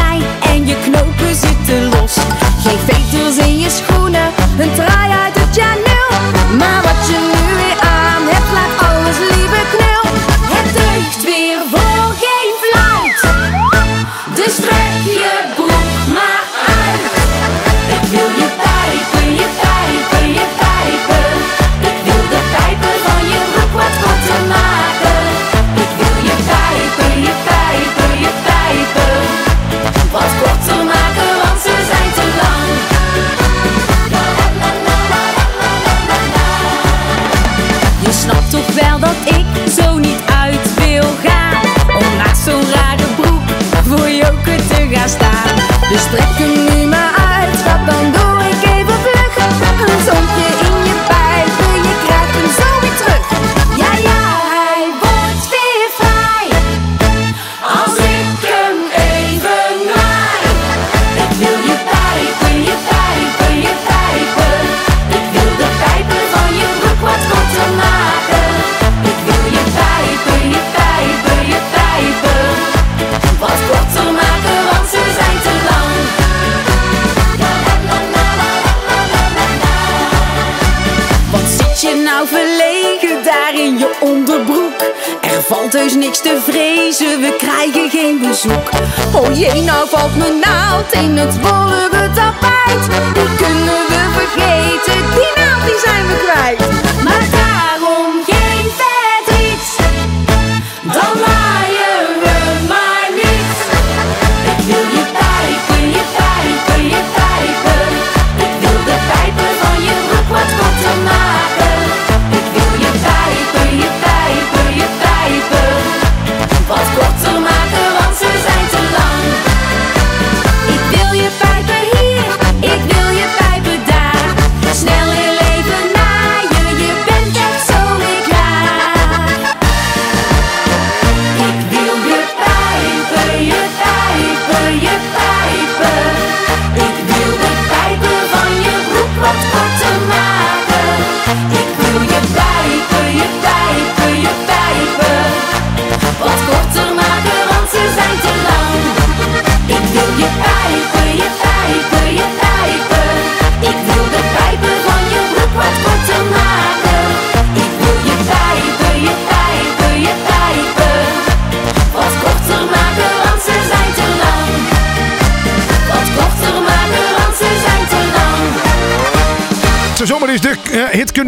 naald 90.93 91.05
in 91.05 91.17
het 91.17 91.70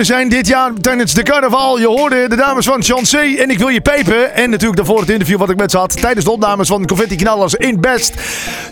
kunnen 0.07 0.29
zijn 0.29 0.43
dit 0.43 0.47
jaar 0.47 0.73
tijdens 0.81 1.15
de 1.15 1.23
carnaval. 1.23 1.79
Je 1.79 1.87
hoorde 1.87 2.29
de 2.29 2.37
dames 2.37 2.67
van 2.67 2.83
Chancé 2.83 3.19
en 3.19 3.51
Ik 3.51 3.59
Wil 3.59 3.69
Je 3.69 3.81
Pijpen. 3.81 4.35
En 4.35 4.51
natuurlijk 4.51 4.77
daarvoor 4.77 5.01
het 5.01 5.11
interview 5.11 5.39
wat 5.39 5.51
ik 5.51 5.57
met 5.57 5.71
ze 5.71 5.79
had 5.79 6.01
tijdens 6.01 6.25
de 6.25 6.31
opnames 6.31 6.69
van 6.69 6.87
Confetti 6.87 7.17
Knallers 7.17 7.55
in 7.55 7.81
Best. 7.81 8.15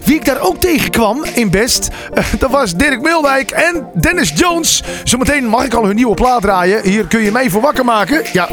Wie 0.04 0.14
ik 0.14 0.24
daar 0.24 0.40
ook 0.40 0.60
tegenkwam 0.60 1.24
in 1.34 1.50
Best, 1.50 1.88
eh, 2.12 2.24
dat 2.38 2.50
was 2.50 2.74
Dirk 2.74 3.00
Meeldijk 3.00 3.50
en 3.50 3.88
Dennis 3.94 4.32
Jones. 4.34 4.82
Zometeen 5.04 5.46
mag 5.46 5.64
ik 5.64 5.74
al 5.74 5.84
hun 5.84 5.96
nieuwe 5.96 6.14
plaat 6.14 6.42
draaien. 6.42 6.82
Hier 6.82 7.06
kun 7.06 7.22
je 7.22 7.32
mij 7.32 7.50
voor 7.50 7.60
wakker 7.60 7.84
maken. 7.84 8.22
Ja, 8.32 8.48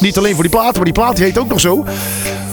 niet 0.00 0.16
alleen 0.16 0.34
voor 0.34 0.42
die 0.42 0.52
plaat, 0.52 0.74
maar 0.74 0.84
die 0.84 0.94
plaat 0.94 1.18
heet 1.18 1.38
ook 1.38 1.48
nog 1.48 1.60
zo. 1.60 1.84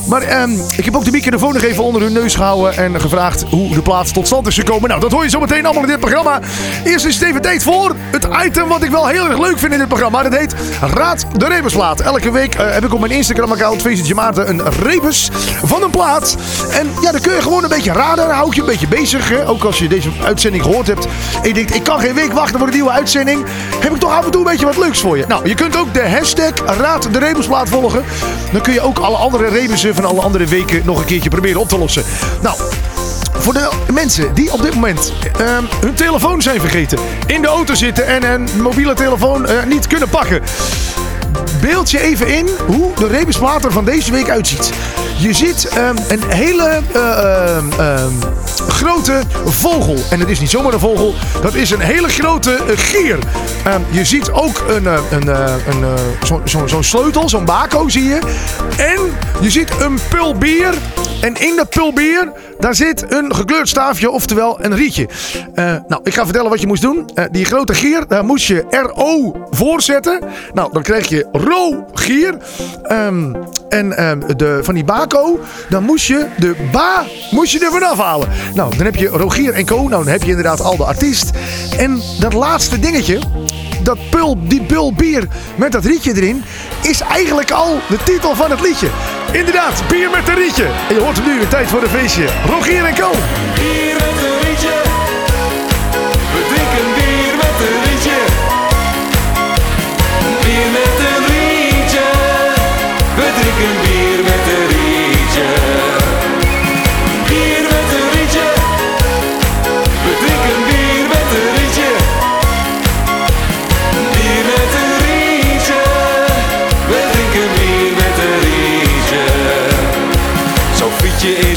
Maar 0.08 0.22
ehm, 0.22 0.52
ik 0.78 0.86
heb 0.86 0.96
ook 0.96 1.06
de 1.06 1.12
microfoon 1.12 1.54
nog 1.54 1.64
even 1.64 1.84
onder 1.84 2.02
hun 2.02 2.14
neus 2.14 2.36
gehouden 2.36 2.78
en 2.78 3.02
gevraagd 3.02 3.44
hoe 3.50 3.74
de 3.74 3.82
plaats 3.82 4.12
tot 4.12 4.26
stand 4.26 4.48
is 4.48 4.56
gekomen. 4.56 4.90
Nou, 4.90 5.02
dat 5.02 5.12
hoor 5.12 5.24
je 5.24 5.30
zometeen 5.30 5.66
allemaal 5.66 5.84
in 5.84 5.90
dit 5.90 6.00
programma. 6.00 6.40
Eerst 6.84 7.06
is 7.06 7.16
het 7.16 7.24
even 7.24 7.42
tijd 7.42 7.64
voor 7.64 7.96
het 8.12 8.28
item 8.46 8.68
wat 8.68 8.84
ik 8.84 8.92
wel 8.92 9.08
heel 9.08 9.26
erg 9.30 9.40
leuk 9.40 9.60
vind 9.60 9.74
in 9.74 9.80
dit 9.80 9.88
programma. 9.88 10.24
Dat 10.24 10.38
heet 10.38 10.56
Raad 10.82 11.26
de 11.38 11.48
Rebusplaat. 11.48 12.02
Elke 12.02 12.32
week 12.32 12.56
eh, 12.56 12.74
heb 12.74 12.86
ik 12.86 12.94
op 12.94 13.00
mijn 13.00 13.12
Instagram-account, 13.12 13.82
Feestje 13.82 14.16
Maarten, 14.16 14.50
een 14.50 14.62
rebus 14.82 15.30
van 15.64 15.84
een 15.84 15.90
plaat. 15.90 16.36
En 16.72 16.88
ja, 17.02 17.12
dan 17.12 17.22
kun 17.22 17.34
je 17.34 17.42
gewoon 17.42 17.64
een 17.64 17.70
beetje 17.70 17.92
raden. 17.92 18.28
Dan 18.28 18.36
hou 18.36 18.54
je 18.54 18.60
een 18.60 18.68
beetje 18.68 18.88
bezig. 18.88 19.46
Ook 19.46 19.64
als 19.64 19.80
je 19.80 19.88
deze 19.88 20.10
uitzending 20.24 20.64
gehoord 20.64 20.88
hebt 20.88 21.08
en 21.42 21.48
je 21.48 21.54
denkt, 21.54 21.76
ik 21.76 21.84
kan 21.84 22.00
geen 22.00 22.14
week 22.14 22.34
wachten 22.34 22.58
voor 22.58 22.68
de 22.68 22.74
nieuwe 22.74 22.92
uitzending. 22.92 23.46
Heb 23.80 23.94
ik 23.94 24.00
toch 24.00 24.12
af 24.12 24.26
en 24.26 24.32
toe 24.32 24.42
een 24.42 24.52
beetje 24.52 24.66
wat 24.66 24.78
leuks 24.78 25.00
voor 25.00 25.18
je. 25.18 25.26
Nou, 25.28 25.48
je 25.48 25.56
kunt 25.56 25.78
ook 25.78 25.94
de 25.94 26.10
hashtag 26.10 26.52
Raad 26.78 27.14
de 27.14 27.20
Rebusplaat 27.20 27.70
volgen. 27.70 28.04
Dan 28.52 28.62
kun 28.62 28.74
je 28.74 28.82
ook 28.82 29.00
alle 29.00 29.18
andere 29.18 29.48
rebussen 29.48 29.96
van 29.98 30.06
alle 30.06 30.22
andere 30.22 30.46
weken 30.46 30.82
nog 30.86 31.00
een 31.00 31.06
keertje 31.06 31.30
proberen 31.30 31.62
op 31.62 31.70
te 31.70 31.78
lossen. 31.78 32.04
Nou, 32.42 32.58
voor 33.34 33.54
de 33.54 33.70
mensen 33.94 34.34
die 34.34 34.54
op 34.54 34.62
dit 34.62 34.74
moment 34.74 35.14
ehm, 35.40 35.64
hun 35.82 35.94
telefoon 35.94 36.42
zijn 36.42 36.60
vergeten, 36.60 37.00
in 37.26 37.42
de 37.42 37.48
auto 37.48 37.74
zitten 37.74 38.08
en 38.08 38.24
een 38.24 38.48
mobiele 38.62 38.94
telefoon 38.94 39.46
eh, 39.46 39.64
niet 39.64 39.88
kunnen 39.88 40.10
pakken. 40.10 40.42
Beeld 41.62 41.92
je 41.92 42.02
even 42.02 42.28
in 42.28 42.48
hoe 42.68 42.94
de 42.96 43.08
rebusplaat 43.08 43.66
er 43.66 43.72
van 43.72 43.86
deze 43.86 44.12
week 44.12 44.30
uitziet. 44.30 44.72
Je 45.18 45.34
ziet 45.34 45.68
ehm, 45.68 45.96
een 46.08 46.22
hele 46.28 46.82
eh, 46.94 47.56
ehm, 47.58 47.72
ehm, 47.80 48.12
grote 48.68 49.22
vogel. 49.46 49.96
En 50.10 50.20
het 50.20 50.30
is 50.30 50.40
niet 50.40 50.50
zomaar 50.50 50.74
een 50.74 50.80
vogel, 50.80 51.14
dat 51.42 51.54
is 51.56 51.70
een 51.72 51.80
hele 51.80 52.08
grote 52.10 52.52
eh, 52.56 52.78
gier. 52.78 53.18
Je 53.90 54.06
ziet 54.06 54.32
ook 54.32 54.64
een, 54.70 54.88
eh, 54.88 54.98
een, 55.12 55.28
een, 55.28 55.84
eh, 55.84 55.94
zo- 56.26 56.42
zo- 56.46 56.68
zo'n 56.68 56.84
sleutel, 56.84 57.30
zo'n 57.30 57.46
bako 57.46 57.90
zie 57.90 58.04
je. 58.04 58.20
En 58.78 59.00
je 59.42 59.52
ziet 59.52 59.70
een 59.82 60.00
pul 60.10 60.36
bier. 60.36 60.74
En 61.22 61.36
in 61.36 61.56
dat 61.56 61.70
pul 61.70 61.94
bier, 61.94 62.32
daar 62.60 62.76
zit 62.76 63.06
een 63.10 63.36
gekleurd 63.36 63.70
staafje, 63.70 64.10
oftewel 64.12 64.58
een 64.62 64.76
rietje. 64.76 65.08
Nou, 65.88 66.02
ik 66.04 66.14
ga 66.14 66.24
vertellen 66.24 66.50
wat 66.50 66.62
je 66.62 66.68
moest 66.68 66.82
doen. 66.82 67.10
Die 67.32 67.46
grote 67.46 67.74
gier, 67.74 68.08
daar 68.08 68.26
moest 68.26 68.46
je 68.48 68.66
RO 68.70 69.36
voorzetten. 69.50 70.20
Nou, 70.54 70.70
dan 70.74 70.82
krijg 70.82 71.08
je 71.08 71.17
ro-gier. 71.32 72.38
Ehm, 72.84 73.34
en 73.70 73.98
ehm, 73.98 74.20
de, 74.36 74.60
van 74.64 74.74
die 74.74 74.84
bako, 74.84 75.40
dan 75.70 75.84
moest 75.84 76.06
je 76.06 76.26
de 76.38 76.56
ba 76.72 77.04
moest 77.32 77.52
je 77.52 77.60
er 77.60 77.72
vanaf 77.72 77.98
halen. 77.98 78.30
Nou, 78.54 78.76
dan 78.76 78.86
heb 78.86 78.96
je 78.96 79.08
Rogier 79.08 79.54
en 79.54 79.66
Co. 79.66 79.76
Nou, 79.76 79.90
dan 79.90 80.08
heb 80.08 80.24
je 80.24 80.30
inderdaad 80.30 80.62
al 80.62 80.78
de 80.78 80.84
artiest. 80.84 81.30
En 81.78 82.02
dat 82.20 82.34
laatste 82.34 82.80
dingetje, 82.80 83.20
dat 83.84 83.98
pul, 84.10 84.38
die 84.48 84.62
pul 84.62 84.94
bier 84.94 85.28
met 85.56 85.72
dat 85.72 85.86
rietje 85.86 86.16
erin, 86.16 86.44
is 86.82 87.02
eigenlijk 87.02 87.52
al 87.52 87.80
de 87.90 87.98
titel 88.04 88.36
van 88.36 88.52
het 88.52 88.62
liedje. 88.62 88.88
Inderdaad, 89.32 89.84
bier 89.88 90.10
met 90.10 90.28
een 90.28 90.36
rietje. 90.36 90.66
En 90.90 90.96
je 90.96 91.02
hoort 91.02 91.18
hem 91.18 91.26
nu 91.26 91.42
in 91.42 91.48
tijd 91.48 91.68
voor 91.68 91.82
een 91.82 91.90
feestje. 91.90 92.26
Rogier 92.46 92.86
en 92.86 92.96
Co. 92.96 93.12
Bier 93.56 93.94
met 93.94 94.24
een 94.24 94.50
rietje. 94.50 94.87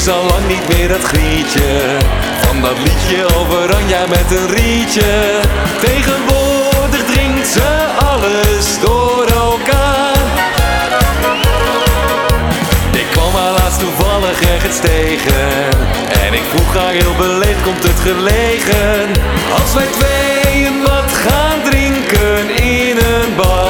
Is 0.01 0.07
al 0.07 0.25
lang 0.25 0.47
niet 0.47 0.67
meer 0.67 0.87
dat 0.87 1.03
grietje. 1.03 1.97
Van 2.41 2.61
dat 2.61 2.77
liedje 2.77 3.25
over 3.35 3.57
Oranje 3.57 4.05
met 4.09 4.31
een 4.37 4.47
rietje. 4.47 5.39
Tegenwoordig 5.79 7.03
drinkt 7.13 7.47
ze 7.47 7.85
alles 8.11 8.79
door 8.79 9.25
elkaar. 9.25 10.17
Ik 12.91 13.05
kwam 13.11 13.33
haar 13.33 13.51
laatst 13.51 13.79
toevallig 13.79 14.41
ergens 14.41 14.79
tegen. 14.79 15.49
En 16.25 16.33
ik 16.33 16.43
vroeg 16.53 16.75
haar 16.75 16.93
heel 16.93 17.15
beleefd, 17.17 17.61
komt 17.63 17.83
het 17.83 17.99
gelegen? 17.99 19.09
Als 19.61 19.73
wij 19.73 19.87
tweeën 19.97 20.81
wat 20.81 21.11
gaan 21.25 21.61
drinken 21.69 22.63
in 22.63 22.97
een 22.97 23.35
bar 23.35 23.60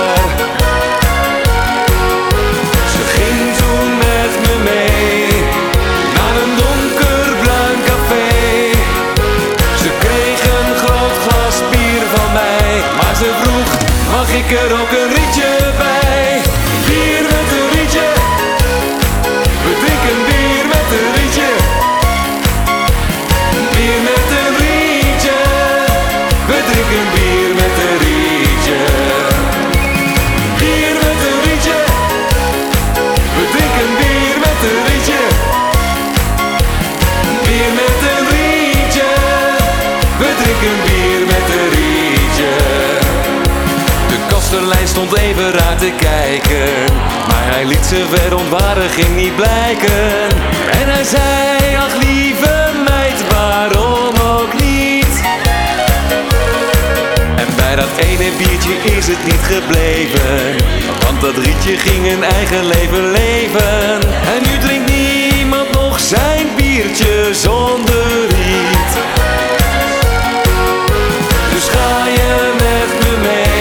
even 45.13 45.51
raar 45.51 45.77
te 45.77 45.91
kijken. 45.97 46.93
Maar 47.27 47.45
hij 47.53 47.65
liet 47.65 47.85
zijn 47.85 48.07
verontwaardiging 48.07 49.15
niet 49.15 49.35
blijken. 49.35 50.09
En 50.79 50.87
hij 50.93 51.03
zei, 51.03 51.75
ach 51.77 51.95
lieve 52.03 52.69
meid, 52.89 53.19
waarom 53.29 54.13
ook 54.37 54.53
niet? 54.53 55.21
En 57.35 57.47
bij 57.55 57.75
dat 57.75 57.93
ene 57.97 58.29
biertje 58.37 58.75
is 58.97 59.07
het 59.07 59.25
niet 59.25 59.43
gebleven. 59.53 60.55
Want 61.03 61.21
dat 61.21 61.37
rietje 61.45 61.77
ging 61.77 62.11
een 62.11 62.23
eigen 62.23 62.65
leven 62.65 63.11
leven. 63.11 63.99
En 64.33 64.39
nu 64.47 64.57
drinkt 64.57 64.91
niemand 64.91 65.71
nog 65.71 65.99
zijn 65.99 66.47
biertje 66.55 67.29
zonder 67.31 68.27
riet. 68.27 68.93
Dus 71.53 71.67
ga 71.69 72.05
je 72.05 72.53
met 72.57 72.99
me 72.99 73.17
mee 73.21 73.60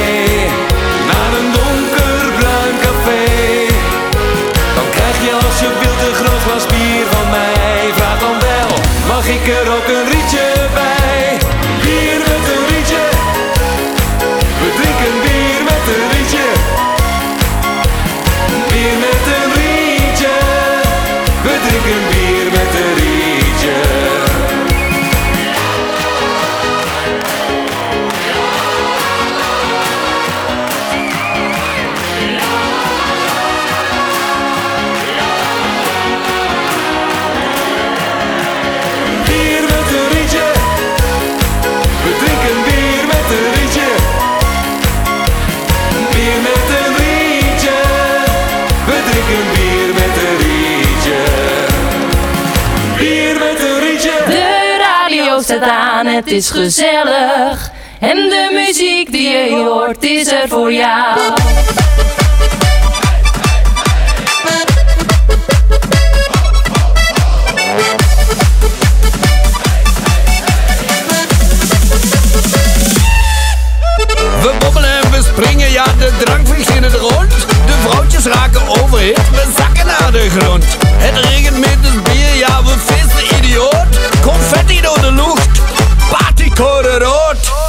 het 56.24 56.32
is 56.32 56.50
gezellig. 56.50 57.70
En 57.98 58.16
de 58.16 58.50
muziek 58.52 59.12
die 59.12 59.28
je 59.28 59.62
hoort 59.64 60.04
is 60.04 60.26
er 60.26 60.48
voor 60.48 60.72
jou. 60.72 61.18
We 74.42 74.52
bobbelen 74.58 74.90
en 74.90 75.10
we 75.10 75.22
springen, 75.22 75.70
ja, 75.70 75.84
de 75.84 76.12
drank 76.24 76.46
vliegt 76.46 76.74
in 76.74 76.82
het 76.82 76.94
rond. 76.94 77.30
De 77.66 77.88
vrouwtjes 77.88 78.24
raken 78.24 78.68
overhit, 78.68 79.30
we 79.30 79.52
zakken 79.56 79.86
naar 79.86 80.12
de 80.12 80.30
grond. 80.30 80.64
Het 80.86 81.24
regent 81.24 81.58
met 81.58 81.78
het 81.80 82.02
bier, 82.02 82.34
ja, 82.36 82.62
we 82.62 82.74
vissen 82.78 83.36
idioot. 83.38 83.86
Confetti 84.22 84.80
door 84.80 85.00
de 85.00 85.12
lucht, 85.12 85.60
partycode 86.60 87.00
rood. 87.00 87.59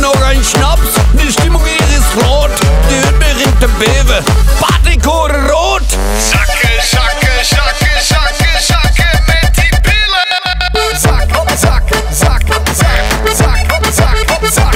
We 0.00 0.06
nemen 0.06 0.20
nog 0.20 0.30
een 0.30 0.44
schnaps, 0.44 0.92
de 1.12 1.30
stimmung 1.30 1.64
hier 1.64 1.98
is 1.98 2.04
groot. 2.16 2.58
De 2.88 2.94
hut 2.94 3.18
begint 3.18 3.60
te 3.60 3.68
beven, 3.78 4.24
partycode 4.60 5.32
rood. 5.32 5.82
Zakken, 6.30 6.82
zakken, 6.90 7.44
zakken, 7.44 8.02
zakken, 8.02 8.62
zakken 8.62 9.22
met 9.26 9.54
die 9.54 9.80
pillen. 9.80 10.26
Zak, 11.00 11.28
zak, 11.58 11.58
zak, 11.58 11.82
zak, 12.12 12.42
zak, 13.36 13.52
zak, 13.94 14.52
zak. 14.52 14.70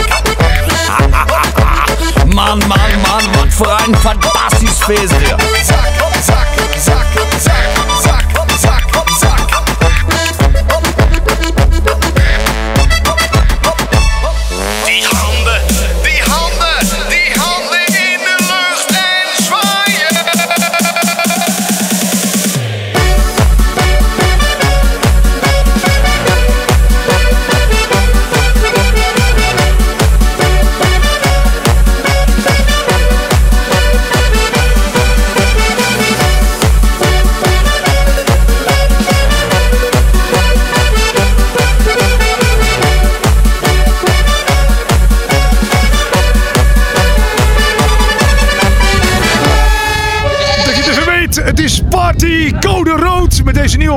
Man, 2.34 2.58
man, 2.58 3.00
man, 3.06 3.32
wat 3.32 3.54
voor 3.54 3.80
een 3.86 3.96
fantastisch 3.96 4.78
feest 4.78 5.12
hier. 5.16 5.53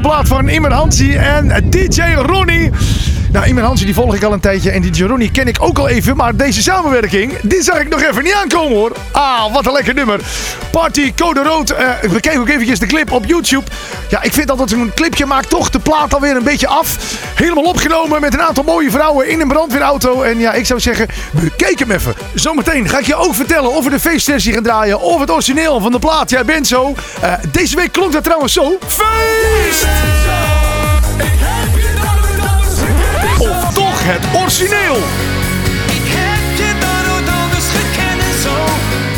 Plaat 0.08 0.28
van 0.28 0.48
Iman 0.48 0.72
Hansi 0.72 1.16
en 1.16 1.70
DJ 1.70 2.02
Ronnie. 2.14 2.70
Nou, 3.32 3.46
Iman 3.46 3.64
Hansi 3.64 3.86
die 3.86 3.94
volg 3.94 4.16
ik 4.16 4.24
al 4.24 4.34
een 4.34 4.40
tijdje 4.40 4.72
en 4.72 4.82
DJ 4.82 5.04
Ronnie 5.04 5.32
ken 5.32 5.48
ik 5.48 5.58
ook 5.60 5.78
al 5.78 5.88
even, 5.88 6.16
maar 6.16 6.36
deze 6.36 6.62
samenwerking, 6.62 7.40
die 7.42 7.64
zag 7.64 7.80
ik 7.80 7.90
nog 7.90 8.02
even 8.02 8.24
niet 8.24 8.34
aankomen 8.34 8.78
hoor. 8.78 8.92
Ah, 9.12 9.54
wat 9.54 9.66
een 9.66 9.72
lekker 9.72 9.94
nummer. 9.94 10.20
Party 10.72 11.14
Code 11.14 11.44
Rood, 11.44 11.70
eh 11.70 11.90
we 12.02 12.20
kijken 12.20 12.40
ook 12.40 12.50
eventjes 12.50 12.80
de 12.80 12.86
clip 12.86 13.12
op 13.12 13.26
YouTube. 13.26 13.66
Ja, 14.10 14.22
ik 14.24 14.34
vind 14.34 14.50
altijd 14.50 14.70
zo'n 14.70 14.92
clipje 14.96 15.26
maakt 15.26 15.50
toch 15.50 15.70
de 15.70 15.80
plaat 15.80 16.14
alweer 16.14 16.36
een 16.36 16.44
beetje 16.44 16.68
af. 16.68 16.98
Helemaal 17.36 17.64
opgenomen 17.64 18.22
met 18.22 18.34
een 18.34 18.42
aantal 18.42 18.64
mooie 18.64 18.92
vrouwen 18.92 19.30
in 19.30 19.42
een 19.42 19.48
brandweerauto. 19.48 20.22
En 20.22 20.40
ja, 20.40 20.54
ik 20.54 20.66
zou 20.66 20.80
zeggen, 20.80 21.08
bekijk 21.32 21.80
hem 21.80 21.92
even. 21.92 22.14
Zometeen 22.34 22.90
ga 22.90 23.00
ik 23.00 23.06
je 23.06 23.16
ook 23.16 23.36
vertellen 23.36 23.72
of 23.72 23.84
we 23.84 23.90
de 23.90 24.00
feestversie 24.00 24.54
gaan 24.54 24.64
draaien 24.64 25.00
of 25.00 25.20
het 25.20 25.32
origineel 25.32 25.80
van 25.80 25.92
de 25.92 26.00
plaat. 26.00 26.30
Jij 26.30 26.46
bent 26.46 26.68
zo. 26.68 26.96
Eh, 27.22 27.34
deze 27.52 27.76
week 27.76 27.92
klonk 27.92 28.12
dat 28.12 28.24
trouwens 28.24 28.54
zo. 28.54 28.78
Feest! 28.88 29.86
Of 33.40 33.74
toch 33.74 34.00
het 34.04 34.42
origineel. 34.42 34.98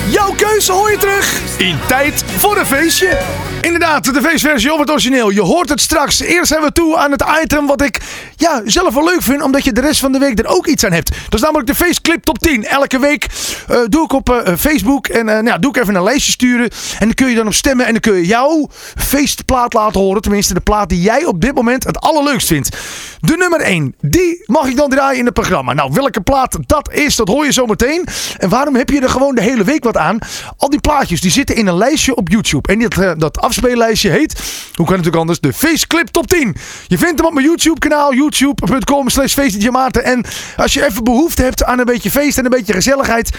Jouw 0.10 0.34
keuze 0.38 0.72
hoor 0.72 0.90
hoor 0.90 0.92
je 0.92 0.98
terug 0.98 1.49
in 1.60 1.78
Tijd 1.88 2.24
voor 2.38 2.58
een 2.58 2.66
Feestje. 2.66 3.18
Inderdaad, 3.62 4.14
de 4.14 4.22
feestversie 4.22 4.74
of 4.74 4.80
het 4.80 4.92
origineel. 4.92 5.30
Je 5.30 5.42
hoort 5.42 5.70
het 5.70 5.82
straks. 5.82 6.20
Eerst 6.20 6.48
zijn 6.48 6.62
we 6.62 6.72
toe 6.72 6.98
aan 6.98 7.12
het 7.12 7.24
item 7.44 7.68
wat 7.68 7.82
ik 7.82 8.00
ja, 8.36 8.62
zelf 8.66 8.94
wel 8.94 9.04
leuk 9.04 9.22
vind, 9.22 9.42
omdat 9.42 9.64
je 9.64 9.72
de 9.72 9.82
rest 9.82 10.00
van 10.00 10.12
de 10.12 10.20
week 10.20 10.40
er 10.40 10.48
ook 10.48 10.68
iets 10.68 10.84
aan 10.84 10.92
hebt. 10.92 11.10
Dat 11.10 11.34
is 11.34 11.42
namelijk 11.42 11.68
de 11.68 11.76
feestclip 11.76 12.24
top 12.24 12.40
10. 12.40 12.66
Elke 12.66 13.00
week 13.00 13.28
eh, 13.68 13.78
doe 13.90 14.04
ik 14.04 14.14
op 14.14 14.30
eh, 14.30 14.56
Facebook 14.56 15.08
en 15.08 15.30
eh, 15.30 15.44
nou, 15.44 15.60
doe 15.60 15.72
ik 15.72 15.82
even 15.82 15.96
een 15.96 16.04
lijstje 16.04 16.32
sturen. 16.32 16.70
En 17.00 17.06
dan 17.06 17.14
kun 17.14 17.30
je 17.30 17.36
dan 17.36 17.48
op 17.48 17.54
stemmen 17.54 17.86
en 17.86 17.92
dan 17.92 18.02
kun 18.02 18.14
je 18.14 18.26
jouw 18.26 18.68
feestplaat 18.96 19.74
laten 19.74 20.02
horen. 20.02 20.22
Tenminste, 20.22 20.54
de 20.54 20.60
plaat 20.60 20.90
die 20.90 21.02
jij 21.02 21.26
op 21.26 21.42
dit 21.42 21.56
moment 21.56 21.84
het 21.84 22.00
allerleukst 22.00 22.48
vindt. 22.48 22.78
De 23.20 23.38
nummer 23.38 23.60
1, 23.60 23.96
die 24.02 24.44
mag 24.46 24.68
ik 24.68 24.76
dan 24.76 24.90
draaien 24.90 25.20
in 25.20 25.26
het 25.26 25.34
programma. 25.34 25.74
Nou, 25.74 25.92
welke 25.94 26.22
plaat 26.22 26.58
dat 26.66 26.92
is, 26.94 27.16
dat 27.16 27.28
hoor 27.28 27.46
je 27.46 27.54
zo 27.54 27.66
meteen. 27.66 28.08
En 28.38 28.50
waarom 28.50 28.76
heb 28.76 28.90
je 28.90 29.02
er 29.02 29.10
gewoon 29.10 29.36
de 29.36 29.42
hele 29.42 29.64
week 29.64 29.84
wat 29.84 29.98
aan? 29.98 30.18
Al 30.58 30.70
die 30.70 30.80
plaatjes 30.80 31.22
die 31.22 31.32
zitten 31.32 31.49
in 31.56 31.68
een 31.68 31.78
lijstje 31.78 32.16
op 32.16 32.30
YouTube. 32.30 32.74
En 32.74 32.80
dat, 32.80 32.98
eh, 32.98 33.12
dat 33.18 33.40
afspeellijstje 33.40 34.10
heet, 34.10 34.42
hoe 34.74 34.86
kan 34.86 34.98
het 34.98 35.08
ook 35.08 35.16
anders, 35.16 35.40
de 35.40 35.54
Faceclip 35.54 36.08
Top 36.08 36.28
10. 36.28 36.56
Je 36.88 36.98
vindt 36.98 37.18
hem 37.20 37.28
op 37.28 37.34
mijn 37.34 37.46
YouTube 37.46 37.80
kanaal, 37.80 38.14
youtube.com 38.14 39.10
slash. 39.10 39.38
En 39.38 40.26
als 40.58 40.74
je 40.74 40.86
even 40.86 41.04
behoefte 41.04 41.44
hebt 41.44 41.64
aan 41.64 41.80
een 41.80 41.86
beetje 41.86 42.12
feest 42.12 42.38
en 42.38 42.44
een 42.44 42.52
beetje 42.52 42.74
gezelligheid, 42.74 43.30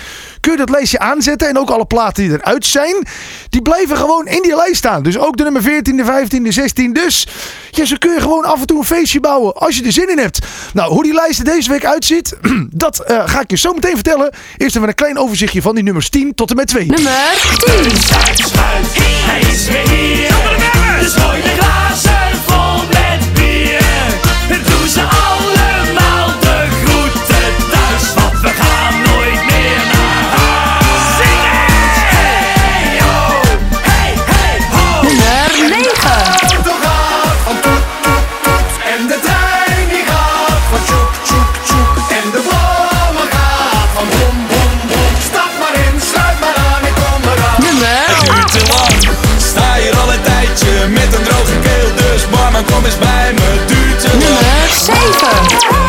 kun 0.40 0.52
je 0.52 0.58
dat 0.58 0.70
lijstje 0.70 0.98
aanzetten. 0.98 1.48
En 1.48 1.58
ook 1.58 1.70
alle 1.70 1.84
platen 1.84 2.22
die 2.22 2.32
eruit 2.32 2.66
zijn, 2.66 3.06
die 3.48 3.62
blijven 3.62 3.96
gewoon 3.96 4.26
in 4.26 4.42
die 4.42 4.56
lijst 4.56 4.76
staan. 4.76 5.02
Dus 5.02 5.18
ook 5.18 5.36
de 5.36 5.42
nummer 5.42 5.62
14, 5.62 5.96
de 5.96 6.04
15, 6.04 6.42
de 6.42 6.52
16. 6.52 6.92
Dus 6.92 7.26
ja, 7.70 7.84
zo 7.84 7.96
kun 7.98 8.12
je 8.12 8.20
gewoon 8.20 8.44
af 8.44 8.60
en 8.60 8.66
toe 8.66 8.78
een 8.78 8.84
feestje 8.84 9.20
bouwen 9.20 9.54
als 9.54 9.76
je 9.76 9.84
er 9.84 9.92
zin 9.92 10.10
in 10.10 10.18
hebt. 10.18 10.38
Nou, 10.72 10.92
hoe 10.92 11.02
die 11.02 11.14
lijst 11.14 11.38
er 11.38 11.44
deze 11.44 11.70
week 11.70 11.84
uitziet, 11.84 12.36
dat 12.70 13.00
eh, 13.00 13.28
ga 13.28 13.40
ik 13.40 13.50
je 13.50 13.56
zo 13.56 13.72
meteen 13.72 13.94
vertellen. 13.94 14.30
Eerst 14.56 14.76
even 14.76 14.88
een 14.88 14.94
klein 14.94 15.18
overzichtje 15.18 15.62
van 15.62 15.74
die 15.74 15.84
nummers 15.84 16.08
10 16.08 16.34
tot 16.34 16.50
en 16.50 16.56
met 16.56 16.66
2. 16.66 16.86
Nummer 16.86 17.12
10. 17.82 17.99
Hij 19.26 19.40
is 19.40 19.68
weer 19.68 19.88
hier. 19.88 20.28
Dus 21.00 21.14
gooi 21.14 21.42
de 21.42 21.48
glazen 21.58 22.09
Kom 52.66 52.84
eens 52.84 52.98
bij 52.98 53.32
me, 53.32 53.64
duurt 53.66 54.00
te 54.00 54.08
lang. 54.08 54.22
Nummer 54.22 54.68
7. 54.70 55.79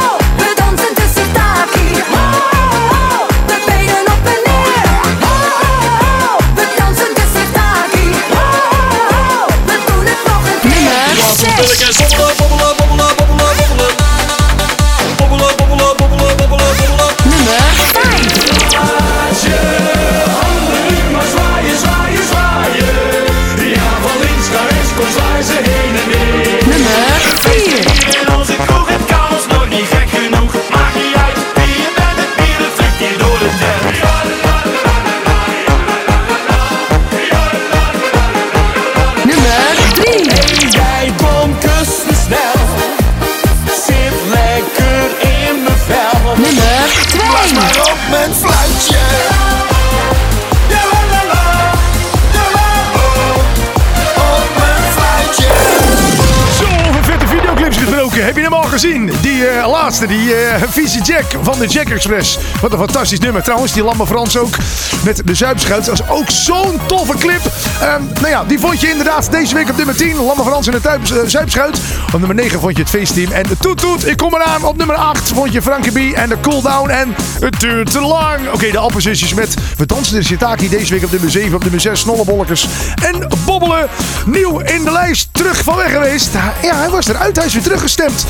Eh, 60.04 60.08
laatste, 60.08 60.41
vieze 60.60 61.02
Jack 61.02 61.26
van 61.42 61.60
de 61.60 61.68
Jack 61.68 61.90
Express. 61.90 62.38
Wat 62.62 62.72
een 62.72 62.78
fantastisch 62.78 63.20
nummer. 63.20 63.44
Trouwens, 63.44 63.74
die 63.74 63.84
Lamme 63.84 64.08
Frans 64.08 64.38
ook 64.38 64.56
met 65.04 65.22
de 65.26 65.36
Zuipschuit. 65.36 65.86
Dat 65.86 65.94
is 65.94 66.08
ook 66.08 66.30
zo'n 66.30 66.80
toffe 66.86 67.18
clip. 67.18 67.42
Ehm, 67.82 68.02
nou 68.14 68.28
ja, 68.28 68.44
die 68.44 68.60
vond 68.60 68.82
je 68.82 68.90
inderdaad 68.90 69.32
deze 69.32 69.56
week 69.56 69.70
op 69.70 69.78
nummer 69.78 69.96
10. 69.96 70.16
Lamme 70.16 70.44
Frans 70.44 70.68
en 70.68 70.74
de 70.74 70.82
Tuip, 70.82 71.04
eh, 71.04 71.18
Zuipschuit. 71.26 71.80
Op 72.14 72.20
nummer 72.20 72.36
9 72.36 72.60
vond 72.60 72.76
je 72.76 72.82
het 72.82 72.92
feestteam. 72.92 73.32
En 73.32 73.46
Toet 73.60 73.78
Toet, 73.78 74.08
ik 74.08 74.18
kom 74.18 74.34
eraan. 74.34 74.64
Op 74.64 74.78
nummer 74.78 74.96
8 74.96 75.28
vond 75.28 75.54
je 75.54 75.62
Frankie 75.62 75.92
B 75.92 76.16
en 76.16 76.30
de 76.30 76.40
Cool 76.42 76.62
Down. 76.62 76.90
En 76.90 77.16
het 77.40 77.60
duurt 77.60 77.92
te 77.92 78.02
lang. 78.02 78.52
Oké, 78.54 78.72
de 78.72 78.78
Alpenzusjes 78.78 79.34
met 79.34 79.54
We 79.78 79.86
dansen 79.86 80.16
de 80.16 80.24
Sitaki. 80.24 80.70
Deze 80.70 80.94
week 80.94 81.04
op 81.04 81.12
nummer 81.12 81.32
7. 81.32 81.56
Op 81.56 81.62
nummer 81.62 81.82
6 81.82 82.00
Snollebolletjes. 82.00 82.68
En 83.04 83.28
Bobbelen. 83.46 83.88
Nieuw 84.26 84.60
in 84.60 84.84
de 84.84 84.92
lijst. 84.92 85.30
Terug 85.32 85.64
van 85.64 85.76
weg 85.76 85.92
geweest. 85.92 86.30
Ja, 86.62 86.76
hij 86.76 86.90
was 86.90 87.08
eruit. 87.08 87.36
Hij 87.36 87.46
is 87.46 87.54
weer 87.54 87.64
teruggestemd. 87.64 88.26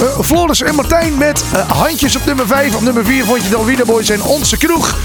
Eh 0.00 0.24
Floris 0.24 0.62
en 0.62 0.74
Martijn 0.74 1.18
met 1.18 1.42
handjes 1.66 2.16
op 2.16 2.24
nummer 2.24 2.46
5. 2.46 2.74
Op 2.74 2.80
nummer 2.80 3.04
4 3.04 3.24
vond 3.24 3.42
je 3.42 3.48
Dalwina 3.48 3.84
Boys 3.84 4.08
en 4.08 4.22
Onze 4.22 4.56
Kroeg. 4.56 4.96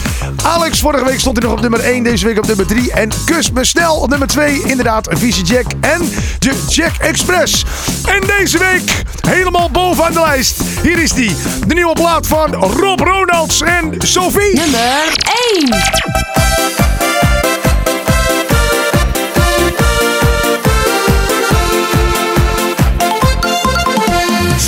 Alex, 0.43 0.79
vorige 0.79 1.05
week 1.05 1.19
stond 1.19 1.37
hij 1.37 1.45
nog 1.47 1.55
op 1.57 1.61
nummer 1.61 1.79
1. 1.79 2.03
Deze 2.03 2.25
week 2.25 2.37
op 2.37 2.47
nummer 2.47 2.65
3. 2.67 2.91
En 2.91 3.09
Kus 3.25 3.51
me 3.51 3.63
snel 3.63 3.95
op 3.95 4.09
nummer 4.09 4.27
2. 4.27 4.61
Inderdaad, 4.63 5.07
Visie 5.11 5.43
Jack 5.43 5.65
en 5.79 6.09
de 6.39 6.63
Jack 6.67 6.95
Express. 6.97 7.65
En 8.05 8.21
deze 8.37 8.57
week 8.57 9.03
helemaal 9.27 9.69
bovenaan 9.69 10.13
de 10.13 10.19
lijst. 10.19 10.61
Hier 10.81 10.99
is 10.99 11.11
die. 11.11 11.35
De 11.67 11.73
nieuwe 11.73 11.93
plaat 11.93 12.27
van 12.27 12.53
Rob 12.53 12.99
Ronalds 12.99 13.61
en 13.61 13.93
Sophie. 13.97 14.55
Nummer 14.55 15.13
1. 15.55 15.99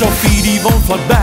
Sophie 0.01 0.41
die 0.41 0.61
woont 0.61 0.85
vlakbij, 0.85 1.20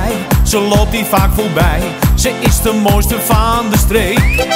ze 0.49 0.61
loopt 0.61 0.93
hier 0.93 1.05
vaak 1.05 1.31
voorbij. 1.35 1.81
Ze 2.15 2.33
is 2.41 2.61
de 2.63 2.73
mooiste 2.73 3.21
van 3.21 3.71
de 3.71 3.79
streek. 3.79 4.47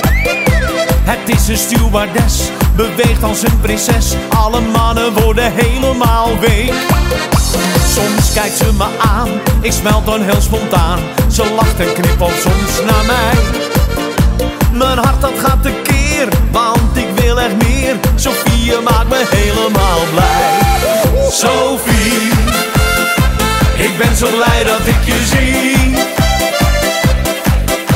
Het 1.05 1.29
is 1.29 1.49
een 1.49 1.57
stewardess, 1.57 2.51
beweegt 2.77 3.23
als 3.23 3.43
een 3.43 3.61
prinses. 3.61 4.15
Alle 4.29 4.61
mannen 4.61 5.13
worden 5.13 5.53
helemaal 5.55 6.39
week. 6.39 6.73
Soms 7.95 8.33
kijkt 8.33 8.57
ze 8.57 8.73
me 8.79 8.87
aan, 8.99 9.29
ik 9.61 9.73
smelt 9.73 10.07
dan 10.07 10.23
heel 10.23 10.41
spontaan. 10.41 10.99
Ze 11.31 11.53
lacht 11.55 11.81
en 11.81 11.93
knippelt 11.93 12.41
soms 12.41 12.91
naar 12.91 13.05
mij. 13.05 13.35
Mijn 14.73 14.99
hart 14.99 15.21
dat 15.21 15.39
gaat 15.43 15.63
tekeer, 15.63 16.29
want 16.51 16.97
ik 16.97 17.09
wil 17.15 17.41
echt 17.41 17.57
meer. 17.57 17.97
Sophie 18.15 18.81
maakt 18.85 19.09
me 19.09 19.25
helemaal 19.31 20.01
blij. 20.13 21.31
Sophie. 21.31 22.52
Ik 24.03 24.09
ben 24.09 24.17
zo 24.17 24.27
blij 24.37 24.65
dat 24.65 24.87
ik 24.87 25.05
je 25.05 25.27
zie. 25.27 25.91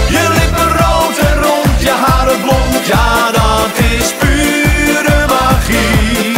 Je 0.08 0.28
lippen 0.38 0.68
rood 0.68 1.18
en 1.18 1.42
rond, 1.42 1.80
je 1.80 1.90
haren 1.90 2.40
blond, 2.40 2.86
ja 2.86 3.30
dat 3.30 3.78
is 3.78 4.12
pure 4.18 5.26
magie. 5.28 6.36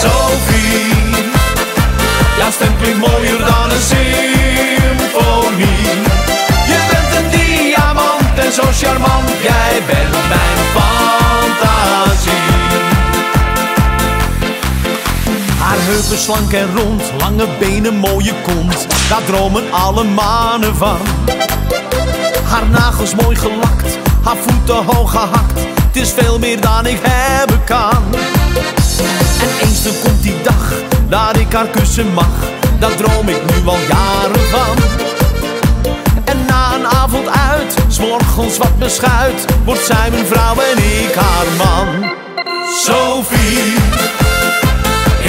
Sophie, 0.00 0.94
jouw 2.38 2.50
stem 2.50 2.76
klinkt 2.80 2.98
mooier 2.98 3.38
dan 3.38 3.70
een 3.70 3.82
symfonie. 3.92 5.68
Je 6.66 6.78
bent 6.90 7.16
een 7.18 7.30
diamant 7.30 8.38
en 8.44 8.52
zo 8.52 8.62
charmant, 8.72 9.30
jij 9.42 9.82
bent 9.86 10.28
mijn 10.28 10.59
heupen 15.90 16.18
slank 16.18 16.52
en 16.52 16.76
rond, 16.76 17.02
lange 17.18 17.46
benen, 17.58 17.96
mooie 17.96 18.34
kont. 18.42 18.86
Daar 19.08 19.24
dromen 19.24 19.72
alle 19.72 20.04
mannen 20.04 20.76
van. 20.76 20.98
Haar 22.44 22.66
nagels 22.68 23.14
mooi 23.14 23.36
gelakt, 23.36 23.98
haar 24.24 24.36
voeten 24.36 24.84
hoog 24.84 25.10
gehakt. 25.10 25.60
Het 25.86 25.96
is 25.96 26.12
veel 26.12 26.38
meer 26.38 26.60
dan 26.60 26.86
ik 26.86 26.98
hebben 27.02 27.64
kan. 27.64 28.02
En 29.40 29.66
eens 29.66 29.82
dan 29.82 29.92
komt 30.02 30.22
die 30.22 30.42
dag 30.42 30.72
dat 31.08 31.36
ik 31.36 31.52
haar 31.52 31.68
kussen 31.68 32.12
mag. 32.12 32.34
Daar 32.78 32.94
droom 32.94 33.28
ik 33.28 33.40
nu 33.46 33.68
al 33.68 33.78
jaren 33.88 34.48
van. 34.50 34.76
En 36.24 36.44
na 36.46 36.74
een 36.74 36.86
avond 36.86 37.28
uit 37.28 37.74
morgens 38.00 38.58
wat 38.58 38.78
beschuit, 38.78 39.44
wordt 39.64 39.84
zij 39.84 40.10
mijn 40.10 40.26
vrouw 40.26 40.54
en 40.54 40.78
ik 40.78 41.14
haar 41.14 41.46
man. 41.58 42.10
Sophie, 42.84 43.74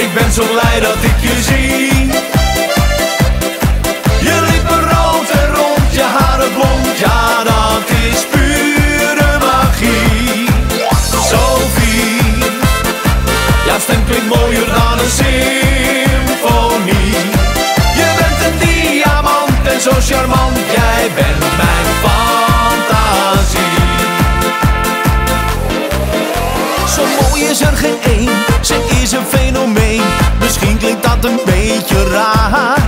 ik 0.02 0.14
ben 0.14 0.32
zo 0.32 0.44
blij 0.52 0.80
dat 0.80 0.98
ik 1.02 1.18
je 1.20 1.42
zie. 1.42 2.06
Je 4.28 4.42
lippen 4.52 4.82
rood 4.90 5.30
en 5.30 5.48
rond, 5.56 5.94
je 5.94 6.02
haren 6.02 6.54
blond, 6.54 6.98
ja 6.98 7.44
dat 7.44 7.90
is 8.10 8.26
pure 8.32 9.38
magie. 9.40 10.48
Sophie, 11.30 12.44
jouw 13.66 13.80
stem 13.80 14.06
klinkt 14.06 14.28
mooier 14.36 14.66
dan 14.66 15.00
een 15.00 15.12
symfonie. 15.22 17.16
Je 18.00 18.08
bent 18.20 18.40
een 18.46 18.58
diamant 18.68 19.68
en 19.74 19.82
zo 19.82 19.92
charmant, 20.10 20.58
jij 20.58 21.12
bent 21.16 21.40
mijn 21.62 21.88
fantasie. 22.04 23.80
Zo 26.96 27.02
mooi 27.22 27.44
is 27.44 27.62
er 27.62 27.78
geen 27.78 27.98
één, 28.04 28.30
een 31.26 31.40
beetje 31.46 32.04
raar. 32.04 32.81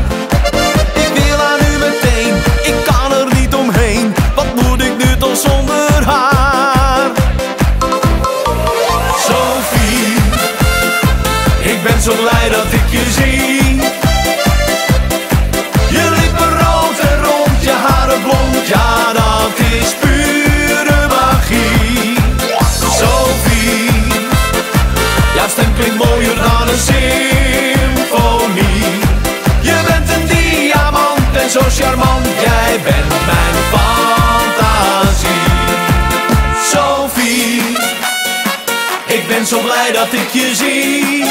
Zo 39.54 39.60
blij 39.60 39.92
dat 39.92 40.14
ik 40.14 40.30
je 40.32 40.56
zie. 40.56 41.26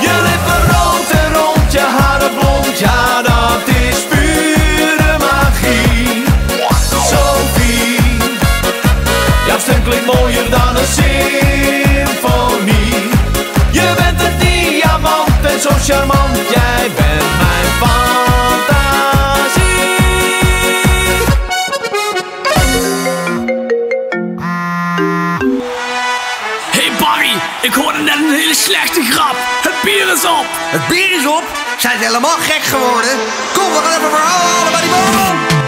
Je 0.00 0.14
lippen 0.28 0.62
rood 0.72 1.10
en 1.10 1.32
rond, 1.34 1.72
je 1.72 1.80
haren 1.80 2.34
blond, 2.34 2.78
ja 2.78 3.22
dat 3.22 3.68
is 3.68 3.98
pure 4.08 5.16
magie. 5.18 6.24
Sophie, 7.10 8.00
jouw 9.46 9.58
stem 9.58 9.82
klinkt 9.82 10.06
mooier 10.06 10.50
dan 10.50 10.76
een 10.76 10.86
symfonie. 10.98 12.28
Je 13.70 13.92
bent 13.96 14.22
een 14.22 14.38
diamant 14.38 15.42
en 15.42 15.60
zo 15.60 15.70
charmant, 15.86 16.19
Het 30.10 30.88
bier 30.88 31.16
is 31.16 31.26
op. 31.26 31.44
Zijn 31.78 31.98
helemaal 31.98 32.36
gek 32.36 32.62
geworden? 32.62 33.10
Kom, 33.52 33.72
we 33.72 33.80
gaan 33.82 33.98
even 33.98 34.10
verhaal 34.10 34.38
halen 34.38 34.72
bij 34.72 34.80
die 34.80 34.90
barman. 34.90 35.59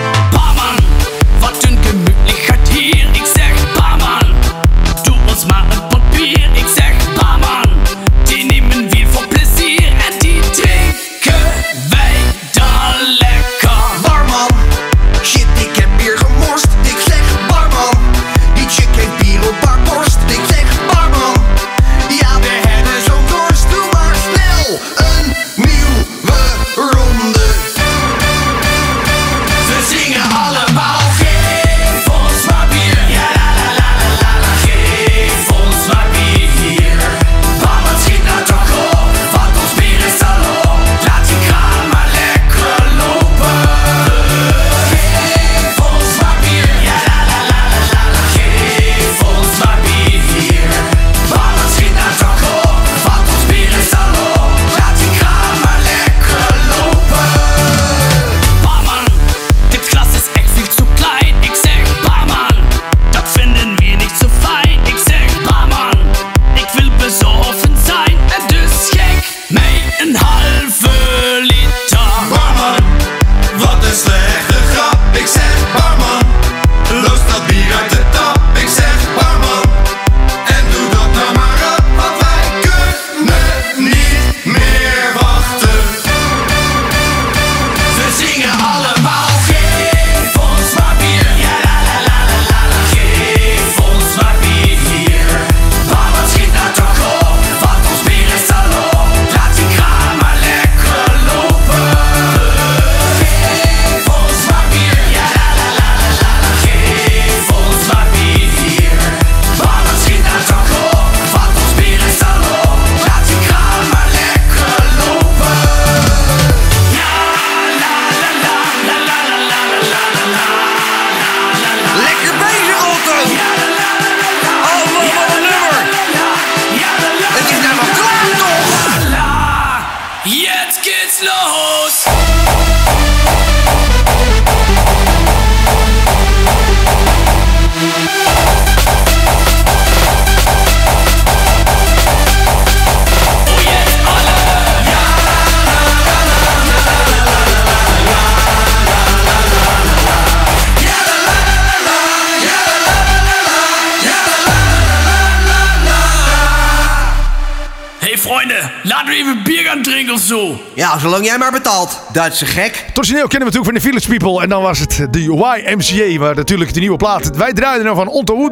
laten 159.05 159.25
we 159.25 159.31
even 159.31 159.43
bier 159.43 159.63
gaan 159.63 159.83
drinken 159.83 160.15
of 160.15 160.21
zo. 160.21 160.61
Ja, 160.75 160.99
zolang 160.99 161.25
jij 161.25 161.39
maar 161.39 161.53
betaalt, 161.53 162.01
Duitse 162.13 162.47
gek. 162.47 162.85
Torsioneel 162.93 163.27
kennen 163.27 163.49
we 163.49 163.55
natuurlijk 163.59 163.65
van 163.65 163.93
de 163.93 164.01
Village 164.01 164.19
People. 164.19 164.43
En 164.43 164.49
dan 164.49 164.63
was 164.63 164.79
het 164.79 165.07
de 165.11 165.23
YMCA, 165.23 166.19
waar 166.19 166.35
natuurlijk 166.35 166.75
de 166.75 166.81
nieuwe 166.81 166.97
plaat. 166.97 167.37
Wij 167.37 167.53
draaiden 167.53 167.87
er 167.87 167.95
van 167.95 168.09
Onto 168.09 168.51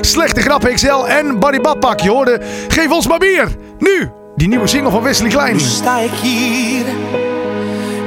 Slechte 0.00 0.40
Grap 0.40 0.70
XL 0.74 1.06
en 1.06 1.38
Barry 1.38 1.60
Badpak. 1.60 2.00
Je 2.00 2.10
hoorde, 2.10 2.40
geef 2.68 2.90
ons 2.90 3.06
maar 3.06 3.18
bier. 3.18 3.48
Nu, 3.78 4.10
die 4.36 4.48
nieuwe 4.48 4.66
single 4.66 4.90
van 4.90 5.02
Wesley 5.02 5.30
Klein. 5.30 5.52
Nu 5.52 5.60
sta 5.60 5.98
ik 5.98 6.12
hier 6.22 6.84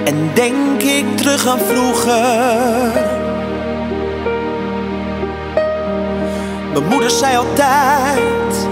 en 0.05 0.31
denk 0.33 0.81
ik 0.81 1.17
terug 1.17 1.47
aan 1.47 1.59
vroeger. 1.59 2.91
Mijn 6.73 6.87
moeder 6.89 7.09
zei 7.09 7.37
altijd, 7.37 8.67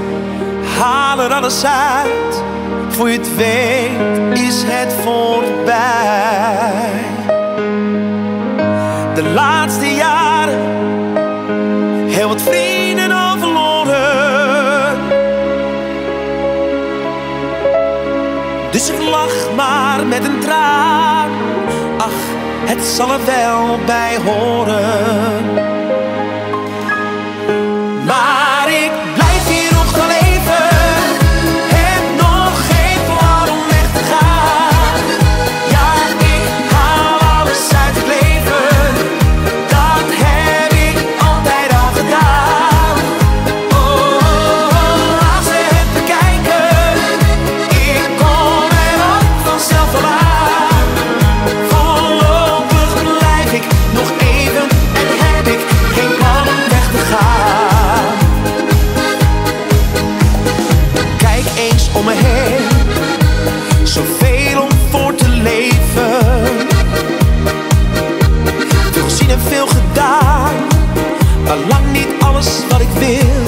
halen 0.80 1.26
er 1.26 1.34
alles 1.34 1.66
uit 1.66 2.44
voor 2.96 3.10
je 3.10 3.18
het 3.18 3.36
weet 3.36 4.40
is 4.40 4.64
het 4.66 4.94
voorbij. 4.94 5.72
De 9.14 9.24
laatste 9.34 9.86
jaren, 9.86 10.60
heel 12.08 12.28
wat 12.28 12.42
vrienden 12.42 13.12
al 13.12 13.38
verloren. 13.38 14.98
Dus 18.72 18.90
ik 18.90 19.02
lach 19.02 19.56
maar 19.56 20.06
met 20.06 20.24
een 20.24 20.40
traan. 20.40 21.30
Ach, 21.98 22.22
het 22.66 22.86
zal 22.86 23.12
er 23.12 23.26
wel 23.26 23.80
bij 23.86 24.18
horen. 24.26 25.63
Maar 71.44 71.58
lang 71.58 71.92
niet 71.92 72.08
alles 72.20 72.48
wat 72.70 72.82
ik 72.82 72.90
wil. 72.90 73.44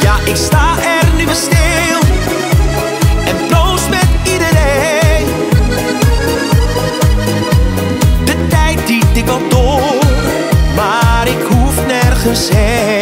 Ja, 0.00 0.16
ik 0.24 0.36
sta 0.36 0.76
er 0.78 1.06
nu 1.16 1.24
weer 1.24 1.34
stil 1.34 2.00
en 3.26 3.36
proost 3.48 3.88
met 3.88 4.06
iedereen. 4.22 5.26
De 8.24 8.46
tijd 8.48 8.86
die 8.86 9.02
ik 9.14 9.24
wel 9.24 9.48
door, 9.48 10.04
maar 10.76 11.26
ik 11.26 11.42
hoef 11.48 11.86
nergens 11.86 12.48
heen. 12.48 12.93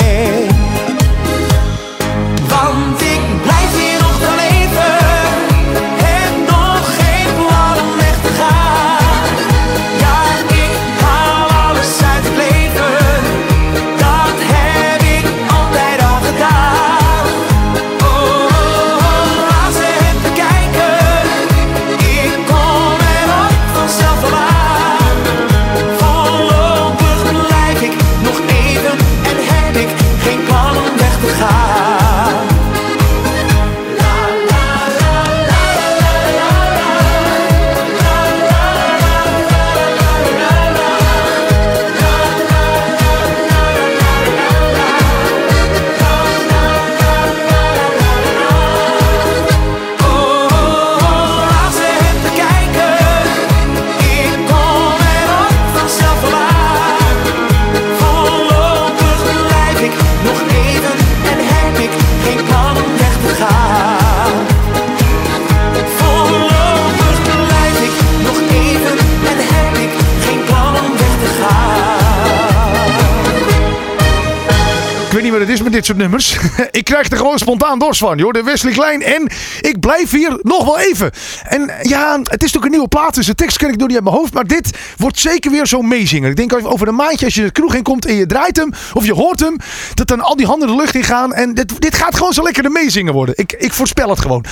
Met 75.72 75.80
dit 75.80 75.96
soort 75.96 75.98
nummers. 75.98 76.36
ik 76.80 76.84
krijg 76.84 77.10
er 77.10 77.16
gewoon 77.16 77.38
spontaan 77.38 77.78
dorst 77.78 78.00
van, 78.00 78.18
joh. 78.18 78.32
De 78.32 78.42
Wesley 78.42 78.72
Klein. 78.72 79.02
En 79.02 79.30
ik 79.60 79.80
blijf 79.80 80.10
hier 80.10 80.38
nog 80.42 80.64
wel 80.64 80.78
even. 80.78 81.10
En 81.42 81.70
ja, 81.82 82.20
het 82.22 82.42
is 82.42 82.52
toch 82.52 82.64
een 82.64 82.70
nieuwe 82.70 82.88
plaat. 82.88 83.14
Dus 83.14 83.26
de 83.26 83.34
tekst 83.34 83.56
ken 83.56 83.68
ik 83.68 83.76
nog 83.76 83.86
niet 83.86 83.96
uit 83.96 84.04
mijn 84.04 84.16
hoofd. 84.16 84.32
Maar 84.32 84.46
dit 84.46 84.78
wordt 84.96 85.18
zeker 85.18 85.50
weer 85.50 85.66
zo'n 85.66 85.88
meezinger. 85.88 86.30
Ik 86.30 86.36
denk 86.36 86.54
over 86.62 86.88
een 86.88 86.94
maandje 86.94 87.24
als 87.24 87.34
je 87.34 87.42
de 87.42 87.50
kroeg 87.50 87.74
in 87.74 87.82
komt 87.82 88.06
en 88.06 88.14
je 88.14 88.26
draait 88.26 88.56
hem. 88.56 88.72
Of 88.92 89.04
je 89.04 89.14
hoort 89.14 89.40
hem. 89.40 89.56
Dat 89.94 90.06
dan 90.08 90.20
al 90.20 90.36
die 90.36 90.46
handen 90.46 90.68
de 90.68 90.76
lucht 90.76 90.94
in 90.94 91.04
gaan. 91.04 91.32
En 91.32 91.54
dit, 91.54 91.80
dit 91.80 91.94
gaat 91.94 92.16
gewoon 92.16 92.32
zo 92.32 92.42
lekker 92.42 92.62
de 92.62 92.70
meezingen 92.70 93.12
worden. 93.12 93.34
Ik, 93.38 93.52
ik 93.52 93.72
voorspel 93.72 94.08
het 94.08 94.20
gewoon. 94.20 94.44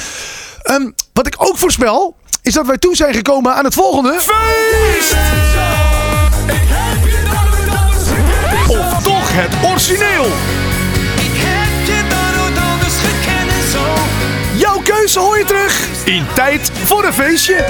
Ehm, 0.63 0.91
wat 1.13 1.27
ik 1.27 1.35
ook 1.39 1.59
voorspel. 1.59 2.17
Is 2.43 2.53
dat 2.53 2.67
wij 2.67 2.79
toe 2.79 2.97
zijn 2.97 3.15
gekomen 3.15 3.55
aan 3.55 3.65
het 3.65 3.75
volgende. 3.75 4.21
Feest! 4.21 5.17
Of 8.69 9.03
toch 9.03 9.29
het 9.33 9.71
origineel. 9.71 10.60
Keuze 15.13 15.29
hoor 15.29 15.39
je 15.39 15.45
terug 15.45 16.07
in 16.07 16.25
tijd 16.35 16.71
voor 16.85 17.05
een 17.05 17.13
feestje. 17.13 17.67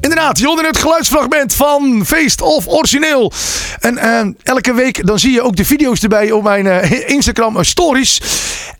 Inderdaad, 0.00 0.38
je 0.38 0.46
hoorde 0.46 0.66
het 0.66 0.78
geluidsfragment 0.78 1.54
van 1.54 2.02
Feest 2.06 2.40
of 2.40 2.66
Origineel. 2.66 3.32
En 3.80 3.98
eh, 3.98 4.26
elke 4.42 4.74
week 4.74 5.06
dan 5.06 5.18
zie 5.18 5.32
je 5.32 5.42
ook 5.42 5.56
de 5.56 5.64
video's 5.64 6.02
erbij 6.02 6.30
op 6.30 6.42
mijn 6.42 6.66
eh, 6.66 7.08
Instagram 7.08 7.64
stories. 7.64 8.20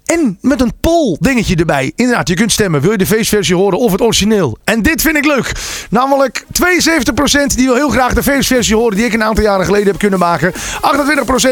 En 0.08 0.38
met 0.40 0.60
een 0.60 0.72
poll 0.80 1.16
dingetje 1.20 1.56
erbij. 1.56 1.92
Inderdaad, 1.96 2.28
je 2.28 2.34
kunt 2.34 2.52
stemmen. 2.52 2.80
Wil 2.80 2.90
je 2.90 2.98
de 2.98 3.06
feestversie 3.06 3.54
horen 3.54 3.78
of 3.78 3.92
het 3.92 4.00
origineel? 4.00 4.58
En 4.64 4.82
dit 4.82 5.02
vind 5.02 5.16
ik 5.16 5.24
leuk. 5.24 5.52
Namelijk 5.90 6.44
72% 6.44 7.54
die 7.54 7.66
wil 7.66 7.74
heel 7.74 7.88
graag 7.88 8.14
de 8.14 8.22
feestversie 8.22 8.76
horen 8.76 8.96
die 8.96 9.06
ik 9.06 9.12
een 9.12 9.22
aantal 9.22 9.44
jaren 9.44 9.64
geleden 9.64 9.86
heb 9.86 9.98
kunnen 9.98 10.18
maken. 10.18 10.52
28% 10.52 10.56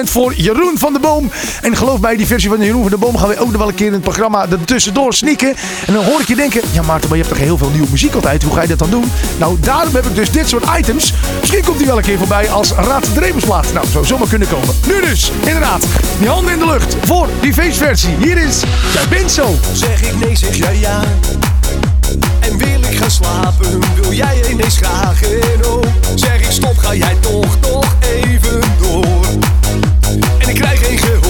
voor 0.04 0.34
Jeroen 0.34 0.78
van 0.78 0.92
de 0.92 0.98
Boom. 0.98 1.30
En 1.62 1.76
geloof 1.76 2.00
mij, 2.00 2.16
die 2.16 2.26
versie 2.26 2.48
van 2.48 2.60
Jeroen 2.60 2.82
van 2.82 2.90
de 2.90 2.98
Boom 2.98 3.16
gaan 3.16 3.28
we 3.28 3.38
ook 3.38 3.50
nog 3.50 3.56
wel 3.56 3.68
een 3.68 3.74
keer 3.74 3.86
in 3.86 3.92
het 3.92 4.02
programma 4.02 4.46
er 4.50 4.64
tussendoor 4.64 5.14
sneaken. 5.14 5.54
En 5.86 5.92
dan 5.92 6.04
hoor 6.04 6.20
ik 6.20 6.28
je 6.28 6.36
denken, 6.36 6.60
ja 6.72 6.82
Maarten, 6.82 7.08
maar 7.08 7.18
je 7.18 7.24
hebt 7.24 7.36
toch 7.36 7.44
heel 7.46 7.58
veel 7.58 7.70
nieuwe 7.70 7.90
muziek 7.90 8.14
altijd. 8.14 8.42
Hoe 8.42 8.54
ga 8.54 8.62
je 8.62 8.68
dat 8.68 8.78
dan 8.78 8.90
doen? 8.90 9.04
Nou, 9.38 9.56
daarom 9.60 9.94
heb 9.94 10.04
ik 10.04 10.14
dus 10.14 10.30
dit 10.30 10.48
soort 10.48 10.64
items. 10.78 11.12
Misschien 11.40 11.64
komt 11.64 11.78
die 11.78 11.86
wel 11.86 11.96
een 11.96 12.02
keer 12.02 12.18
voorbij 12.18 12.48
als 12.48 12.72
Raad 12.72 13.14
de. 13.14 13.32
Nou, 13.74 13.86
zou 13.86 14.04
zomaar 14.04 14.28
kunnen 14.28 14.48
komen. 14.48 14.74
Nu 14.86 15.00
dus, 15.00 15.32
inderdaad, 15.44 15.86
die 16.18 16.28
handen 16.28 16.52
in 16.52 16.58
de 16.58 16.66
lucht 16.66 16.96
voor 17.04 17.28
die 17.40 17.52
feestversie. 17.52 18.16
Hier 18.18 18.36
is 18.36 18.45
Jij 18.46 19.08
bent 19.08 19.30
zo. 19.30 19.54
Zeg 19.72 20.02
ik 20.02 20.18
nee, 20.18 20.36
zeg 20.36 20.56
jij 20.56 20.76
ja. 20.78 21.02
En 22.40 22.58
wil 22.58 22.80
ik 22.90 22.96
gaan 22.96 23.10
slapen, 23.10 23.80
wil 24.00 24.12
jij 24.12 24.50
ineens 24.50 24.76
graag 24.76 25.22
en 25.22 25.66
oh. 25.66 25.82
Zeg 26.14 26.40
ik 26.40 26.50
stop, 26.50 26.78
ga 26.78 26.94
jij 26.94 27.16
toch 27.20 27.60
nog 27.60 27.96
even 28.00 28.60
door. 28.80 29.26
En 30.38 30.48
ik 30.48 30.54
krijg 30.54 30.86
geen 30.86 30.98
gehoor. 30.98 31.25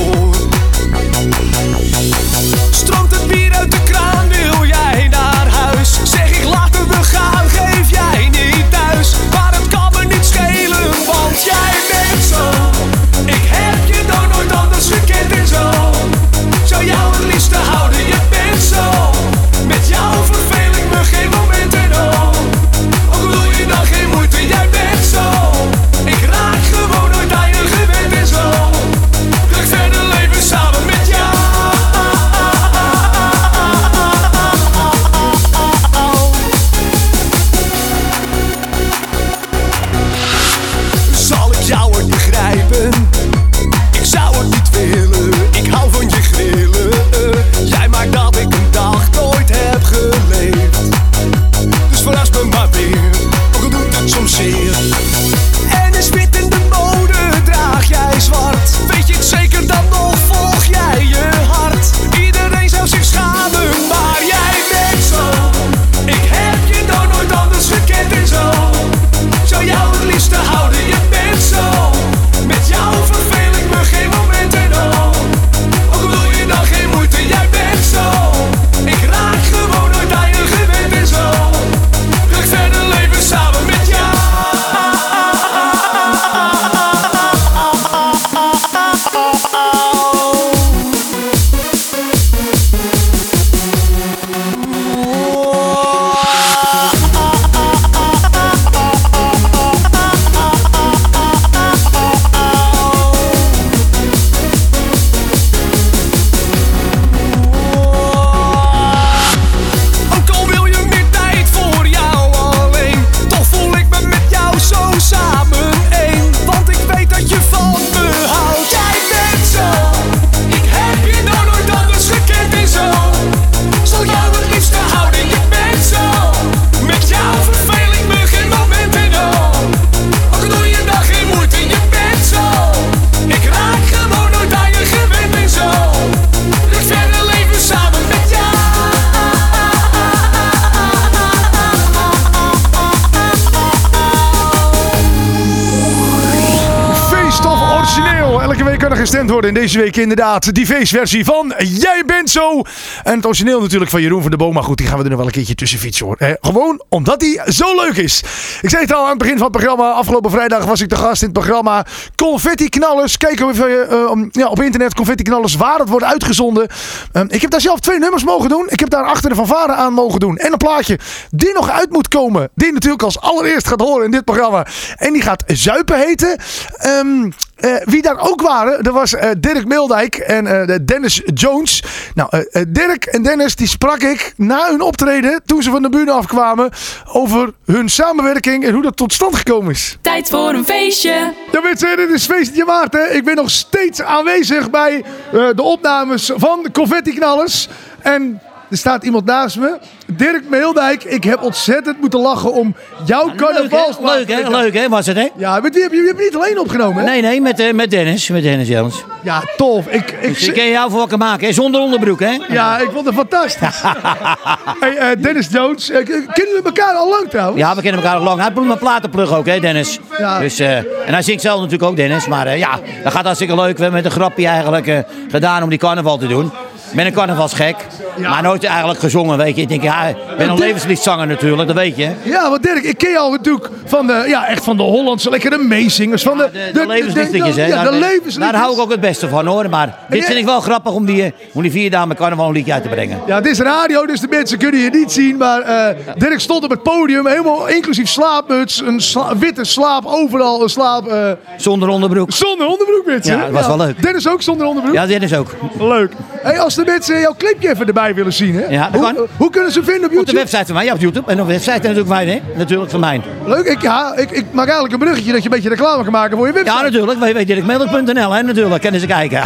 Inderdaad 150.08 150.54
die 150.54 150.66
feestversie 150.66 151.24
van 151.24 151.54
Jij 151.58 152.02
bent 152.06 152.30
zo. 152.30 152.62
En 153.04 153.16
het 153.16 153.26
origineel 153.26 153.60
natuurlijk 153.60 153.90
van 153.90 154.02
Jeroen 154.02 154.20
van 154.20 154.30
der 154.30 154.38
Boom. 154.38 154.54
Maar 154.54 154.62
goed, 154.62 154.76
die 154.76 154.86
gaan 154.86 154.98
we 154.98 155.02
er 155.02 155.08
nog 155.08 155.18
wel 155.18 155.26
een 155.26 155.32
keertje 155.32 155.54
tussen 155.54 155.78
fietsen 155.78 156.06
hoor. 156.06 156.16
Eh, 156.18 156.30
gewoon 156.40 156.82
omdat 156.88 157.20
hij 157.20 157.52
zo 157.52 157.74
leuk 157.74 157.96
is. 157.96 158.22
Ik 158.62 158.70
zei 158.70 158.82
het 158.82 158.92
al 158.92 159.02
aan 159.02 159.08
het 159.08 159.18
begin 159.18 159.36
van 159.38 159.46
het 159.46 159.56
programma. 159.56 159.90
Afgelopen 159.90 160.30
vrijdag 160.30 160.64
was 160.64 160.80
ik 160.80 160.88
de 160.88 160.96
gast 160.96 161.22
in 161.22 161.28
het 161.28 161.38
programma 161.38 161.86
Confetti 162.16 162.68
Knallers. 162.68 163.16
Kijk 163.16 163.40
even 163.40 163.90
eh, 163.90 164.10
ja, 164.30 164.48
op 164.48 164.62
internet 164.62 164.94
Confetti 164.94 165.22
Knallers 165.22 165.54
waar 165.54 165.78
het 165.78 165.88
wordt 165.88 166.04
uitgezonden. 166.04 166.68
Ehm, 167.12 167.26
ik 167.28 167.40
heb 167.40 167.50
daar 167.50 167.60
zelf 167.60 167.80
twee 167.80 167.98
nummers 167.98 168.24
mogen 168.24 168.48
doen. 168.48 168.66
Ik 168.68 168.80
heb 168.80 168.90
daar 168.90 169.04
achter 169.04 169.30
de 169.30 169.36
fanfare 169.36 169.72
aan 169.72 169.92
mogen 169.92 170.20
doen. 170.20 170.36
En 170.36 170.52
een 170.52 170.58
plaatje 170.58 170.98
die 171.30 171.52
nog 171.52 171.70
uit 171.70 171.90
moet 171.90 172.08
komen. 172.08 172.48
Die 172.54 172.72
natuurlijk 172.72 173.02
als 173.02 173.20
allereerst 173.20 173.68
gaat 173.68 173.80
horen 173.80 174.04
in 174.04 174.10
dit 174.10 174.24
programma. 174.24 174.66
En 174.96 175.12
die 175.12 175.22
gaat 175.22 175.44
Zuipen 175.46 175.98
heten. 175.98 176.38
Ehm, 176.76 177.30
eh, 177.56 177.74
wie 177.84 178.02
daar 178.02 178.18
ook 178.18 178.42
waren, 178.42 178.82
dat 178.82 178.92
was 178.92 179.14
eh, 179.14 179.30
Dirk 179.38 179.66
En 180.04 180.46
eh, 180.46 180.66
de 180.66 180.84
Dennis 180.84 181.22
Jones. 181.34 181.82
Nou, 182.14 182.28
eh, 182.30 182.40
eh, 182.52 182.66
Dirk 182.68 183.04
en 183.04 183.22
Dennis, 183.22 183.56
die 183.56 183.68
sprak 183.68 184.02
ik 184.02 184.32
na 184.36 184.70
hun 184.70 184.80
optreden, 184.80 185.42
toen 185.44 185.62
ze 185.62 185.70
van 185.70 185.82
de 185.82 185.88
bühne 185.88 186.10
afkwamen, 186.10 186.70
over 187.12 187.52
hun 187.64 187.88
samenwerking 187.88 188.64
en 188.64 188.72
hoe 188.72 188.82
dat 188.82 188.96
tot 188.96 189.12
stand 189.12 189.36
gekomen 189.36 189.70
is. 189.70 189.98
Tijd 190.00 190.28
voor 190.28 190.48
een 190.48 190.64
feestje. 190.64 191.32
Ja 191.52 191.60
mensen, 191.60 191.96
dit 191.96 192.10
is 192.10 192.26
feestje 192.26 192.64
waard 192.64 192.92
hè. 192.92 193.04
Ik 193.08 193.24
ben 193.24 193.34
nog 193.34 193.50
steeds 193.50 194.02
aanwezig 194.02 194.70
bij 194.70 195.04
de 195.30 195.62
opnames 195.62 196.30
van 196.34 196.62
de 196.62 196.70
Confetti 196.70 197.12
Knallers. 197.12 197.68
En 198.02 198.40
er 198.70 198.76
staat 198.76 199.04
iemand 199.04 199.24
naast 199.24 199.58
me. 199.58 199.78
Dirk 200.06 200.48
Meeldijk, 200.48 201.04
ik 201.04 201.24
heb 201.24 201.42
ontzettend 201.42 202.00
moeten 202.00 202.20
lachen 202.20 202.52
om 202.52 202.74
jouw 203.04 203.32
carnavalsplaat. 203.36 204.16
Leuk 204.16 204.28
hè, 204.28 204.50
leuk 204.50 204.74
hè, 204.74 204.88
was 204.88 205.06
het 205.06 205.16
hè? 205.16 205.28
Ja, 205.36 205.60
met 205.60 205.74
wie 205.74 205.82
heb 205.82 205.92
je, 205.92 205.98
je 205.98 206.06
hebt 206.06 206.18
niet 206.18 206.36
alleen 206.36 206.58
opgenomen 206.58 207.04
hè? 207.04 207.10
Nee, 207.10 207.22
nee, 207.22 207.40
met, 207.40 207.60
eh, 207.60 207.72
met 207.72 207.90
Dennis, 207.90 208.28
met 208.28 208.42
Dennis 208.42 208.68
Jones. 208.68 209.04
Ja, 209.22 209.42
tof. 209.56 209.86
Ik, 209.86 210.10
ik, 210.10 210.28
Dus 210.28 210.48
ik 210.48 210.54
kan 210.54 210.68
jou 210.68 210.90
voor 210.90 210.98
wakker 210.98 211.18
maken, 211.18 211.46
hè? 211.46 211.52
zonder 211.52 211.80
onderbroek 211.80 212.20
hè? 212.20 212.38
Ja, 212.48 212.78
ik 212.78 212.90
vond 212.92 213.06
het 213.06 213.14
fantastisch. 213.14 213.82
hey, 214.80 214.96
eh, 214.96 215.22
Dennis 215.22 215.48
Jones, 215.50 215.90
eh, 215.90 216.04
kennen 216.04 216.32
jullie 216.34 216.62
elkaar 216.64 216.94
al 216.94 217.08
lang 217.08 217.30
trouwens? 217.30 217.58
Ja, 217.58 217.74
we 217.74 217.82
kennen 217.82 218.02
elkaar 218.02 218.18
al 218.18 218.24
lang. 218.24 218.40
Hij 218.40 218.50
heeft 218.54 218.66
mijn 218.66 218.78
platenplug 218.78 219.34
ook, 219.34 219.46
hè, 219.46 219.60
Dennis. 219.60 219.98
Ja. 220.18 220.38
Dus, 220.38 220.58
en 220.58 220.84
hij 221.04 221.22
zingt 221.22 221.42
zelf 221.42 221.56
natuurlijk 221.56 221.90
ook, 221.90 221.96
Dennis. 221.96 222.26
Maar 222.26 222.58
ja, 222.58 222.78
dat 223.02 223.12
gaat 223.12 223.24
hartstikke 223.24 223.54
leuk. 223.54 223.76
We 223.76 223.82
hebben 223.82 224.02
met 224.02 224.04
een 224.04 224.18
grapje 224.18 224.46
eigenlijk 224.46 225.04
gedaan 225.30 225.62
om 225.62 225.68
die 225.68 225.78
carnaval 225.78 226.18
te 226.18 226.26
doen. 226.26 226.52
Ik 226.96 227.02
ben 227.02 227.10
een 227.10 227.18
carnavalsgek, 227.18 227.76
maar 228.18 228.42
nooit 228.42 228.64
eigenlijk 228.64 228.98
gezongen, 229.00 229.38
weet 229.38 229.56
je. 229.56 229.62
Ik 229.62 229.68
denk, 229.68 229.82
ja, 229.82 230.06
ik 230.06 230.16
ben 230.38 230.48
een 230.48 230.58
levensliedzanger 230.58 231.26
natuurlijk, 231.26 231.66
dat 231.68 231.76
weet 231.76 231.96
je. 231.96 232.10
Ja, 232.22 232.50
want 232.50 232.62
Dirk, 232.62 232.82
ik 232.84 232.98
ken 232.98 233.10
jou 233.10 233.30
natuurlijk 233.32 233.68
van 233.84 234.06
de, 234.06 234.24
ja, 234.28 234.46
echt 234.46 234.64
van 234.64 234.76
de 234.76 234.82
Hollandse 234.82 235.30
lekkere 235.30 235.58
meezingers. 235.58 236.22
Van 236.22 236.38
de, 236.38 236.48
De, 236.52 236.70
de 236.72 236.86
levensliedjes, 236.86 237.56
hè. 237.56 237.66
Ja, 237.66 237.82
de 237.84 237.90
Daar- 237.90 237.92
levensliedjes. 238.00 238.34
Daar 238.34 238.54
hou 238.54 238.74
ik 238.74 238.80
ook 238.80 238.90
het 238.90 239.00
beste 239.00 239.28
van, 239.28 239.46
hoor. 239.46 239.68
Maar 239.68 239.98
dit 240.08 240.24
vind 240.24 240.38
ik 240.38 240.44
wel 240.44 240.60
grappig 240.60 240.92
om 240.92 241.06
die, 241.06 241.34
om 241.52 241.62
die 241.62 241.70
vier 241.70 241.90
dagen 241.90 242.08
met 242.08 242.16
carnaval 242.16 242.46
een 242.48 242.52
liedje 242.52 242.72
uit 242.72 242.82
te 242.82 242.88
brengen. 242.88 243.20
Ja, 243.26 243.36
het 243.36 243.46
is 243.46 243.58
radio, 243.58 244.06
dus 244.06 244.20
de 244.20 244.28
mensen 244.30 244.58
kunnen 244.58 244.80
je 244.80 244.90
niet 244.90 245.12
zien. 245.12 245.36
Maar 245.36 245.60
eh, 245.62 245.96
Dirk 246.16 246.40
stond 246.40 246.64
op 246.64 246.70
het 246.70 246.82
podium, 246.82 247.26
helemaal 247.26 247.66
inclusief 247.68 248.08
slaapmuts, 248.08 248.80
een 248.80 249.00
sla- 249.00 249.36
witte 249.36 249.64
slaap, 249.64 250.02
overal 250.06 250.62
een 250.62 250.68
slaap. 250.68 251.06
eh, 251.08 251.30
Zonder 251.56 251.88
onderbroek. 251.88 252.32
zonder 252.32 252.66
onderbroek, 252.66 253.02
mensen. 253.06 253.36
Ja, 253.36 253.42
dat 253.42 253.50
was 253.50 253.66
wel 253.66 253.76
leuk. 253.76 254.02
Dennis 254.02 254.28
ook 254.28 254.42
zonder 254.42 254.66
onderbroek? 254.66 254.94
Ja, 254.94 255.06
Dennis 255.06 255.34
ook. 255.34 255.54
Leuk. 255.78 256.12
Hey, 256.42 256.60
als 256.60 256.74
de 256.74 256.84
mensen 256.86 257.20
jouw 257.20 257.34
clipje 257.38 257.70
even 257.70 257.86
erbij 257.86 258.14
willen 258.14 258.32
zien, 258.32 258.54
hè? 258.54 258.64
Ja, 258.68 258.88
dat 258.90 259.00
hoe, 259.00 259.14
kan. 259.14 259.26
hoe 259.36 259.50
kunnen 259.50 259.72
ze 259.72 259.82
vinden 259.82 259.96
op 259.96 260.04
Op 260.04 260.10
de 260.10 260.16
YouTube? 260.16 260.38
website 260.38 260.64
van 260.66 260.74
mij, 260.74 260.84
ja, 260.84 260.92
op 260.92 261.00
YouTube. 261.00 261.30
En 261.30 261.40
op 261.40 261.46
de 261.46 261.52
website 261.52 261.72
natuurlijk 261.88 262.06
van 262.06 262.16
mij, 262.16 262.26
hè. 262.26 262.40
Natuurlijk 262.58 262.90
van 262.90 263.00
mij. 263.00 263.20
Leuk, 263.44 263.66
ik, 263.66 263.82
ja, 263.82 264.12
ik, 264.16 264.30
ik 264.30 264.44
maak 264.50 264.64
eigenlijk 264.64 264.92
een 264.94 264.98
bruggetje 265.00 265.32
dat 265.32 265.42
je 265.42 265.48
een 265.48 265.54
beetje 265.54 265.68
reclame 265.68 266.02
kan 266.02 266.12
maken 266.12 266.36
voor 266.36 266.46
je 266.46 266.52
website. 266.52 266.76
Ja, 266.76 266.82
natuurlijk. 266.82 267.18
www.dirkmelder.nl, 267.18 268.32
hè. 268.32 268.42
Natuurlijk, 268.42 268.80
kunnen 268.82 269.00
ze 269.00 269.06
kijken. 269.06 269.42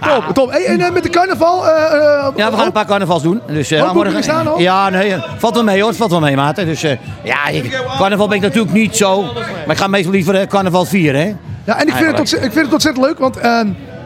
Top, 0.00 0.24
top. 0.34 0.50
Hey, 0.50 0.64
en 0.64 0.80
eh, 0.80 0.90
met 0.92 1.02
de 1.02 1.08
carnaval... 1.08 1.66
eh, 1.68 1.84
eh, 1.84 2.26
Ja, 2.36 2.50
we 2.50 2.56
gaan 2.56 2.66
een 2.66 2.72
paar 2.72 2.86
carnavals 2.86 3.22
doen. 3.22 3.40
Dus, 3.46 3.68
dan 3.68 3.92
boekingen 3.92 4.22
staan 4.22 4.46
al? 4.46 4.58
Ja, 4.60 4.88
nee, 4.90 5.14
valt 5.38 5.54
wel 5.54 5.64
mee 5.64 5.78
hoor. 5.80 5.88
Het 5.88 5.96
valt 5.98 6.10
wel 6.10 6.20
mee, 6.20 6.36
maat. 6.36 6.56
Dus 6.56 6.80
ja, 7.22 7.46
ik, 7.50 7.80
carnaval 7.98 8.28
ben 8.28 8.36
ik 8.36 8.42
natuurlijk 8.42 8.72
niet 8.72 8.96
zo. 8.96 9.22
Maar 9.66 9.74
ik 9.74 9.76
ga 9.76 9.86
meestal 9.86 10.12
liever 10.12 10.46
carnaval 10.46 10.84
vieren, 10.84 11.20
hè. 11.20 11.34
Ja, 11.64 11.80
en 11.80 11.86
ik 11.86 11.94
vind, 11.94 12.06
het 12.10 12.18
ontzettend, 12.18 12.50
ik 12.50 12.52
vind 12.52 12.64
het 12.64 12.74
ontzettend 12.74 13.06
leuk, 13.06 13.18
want... 13.18 13.36
eh, 13.36 13.60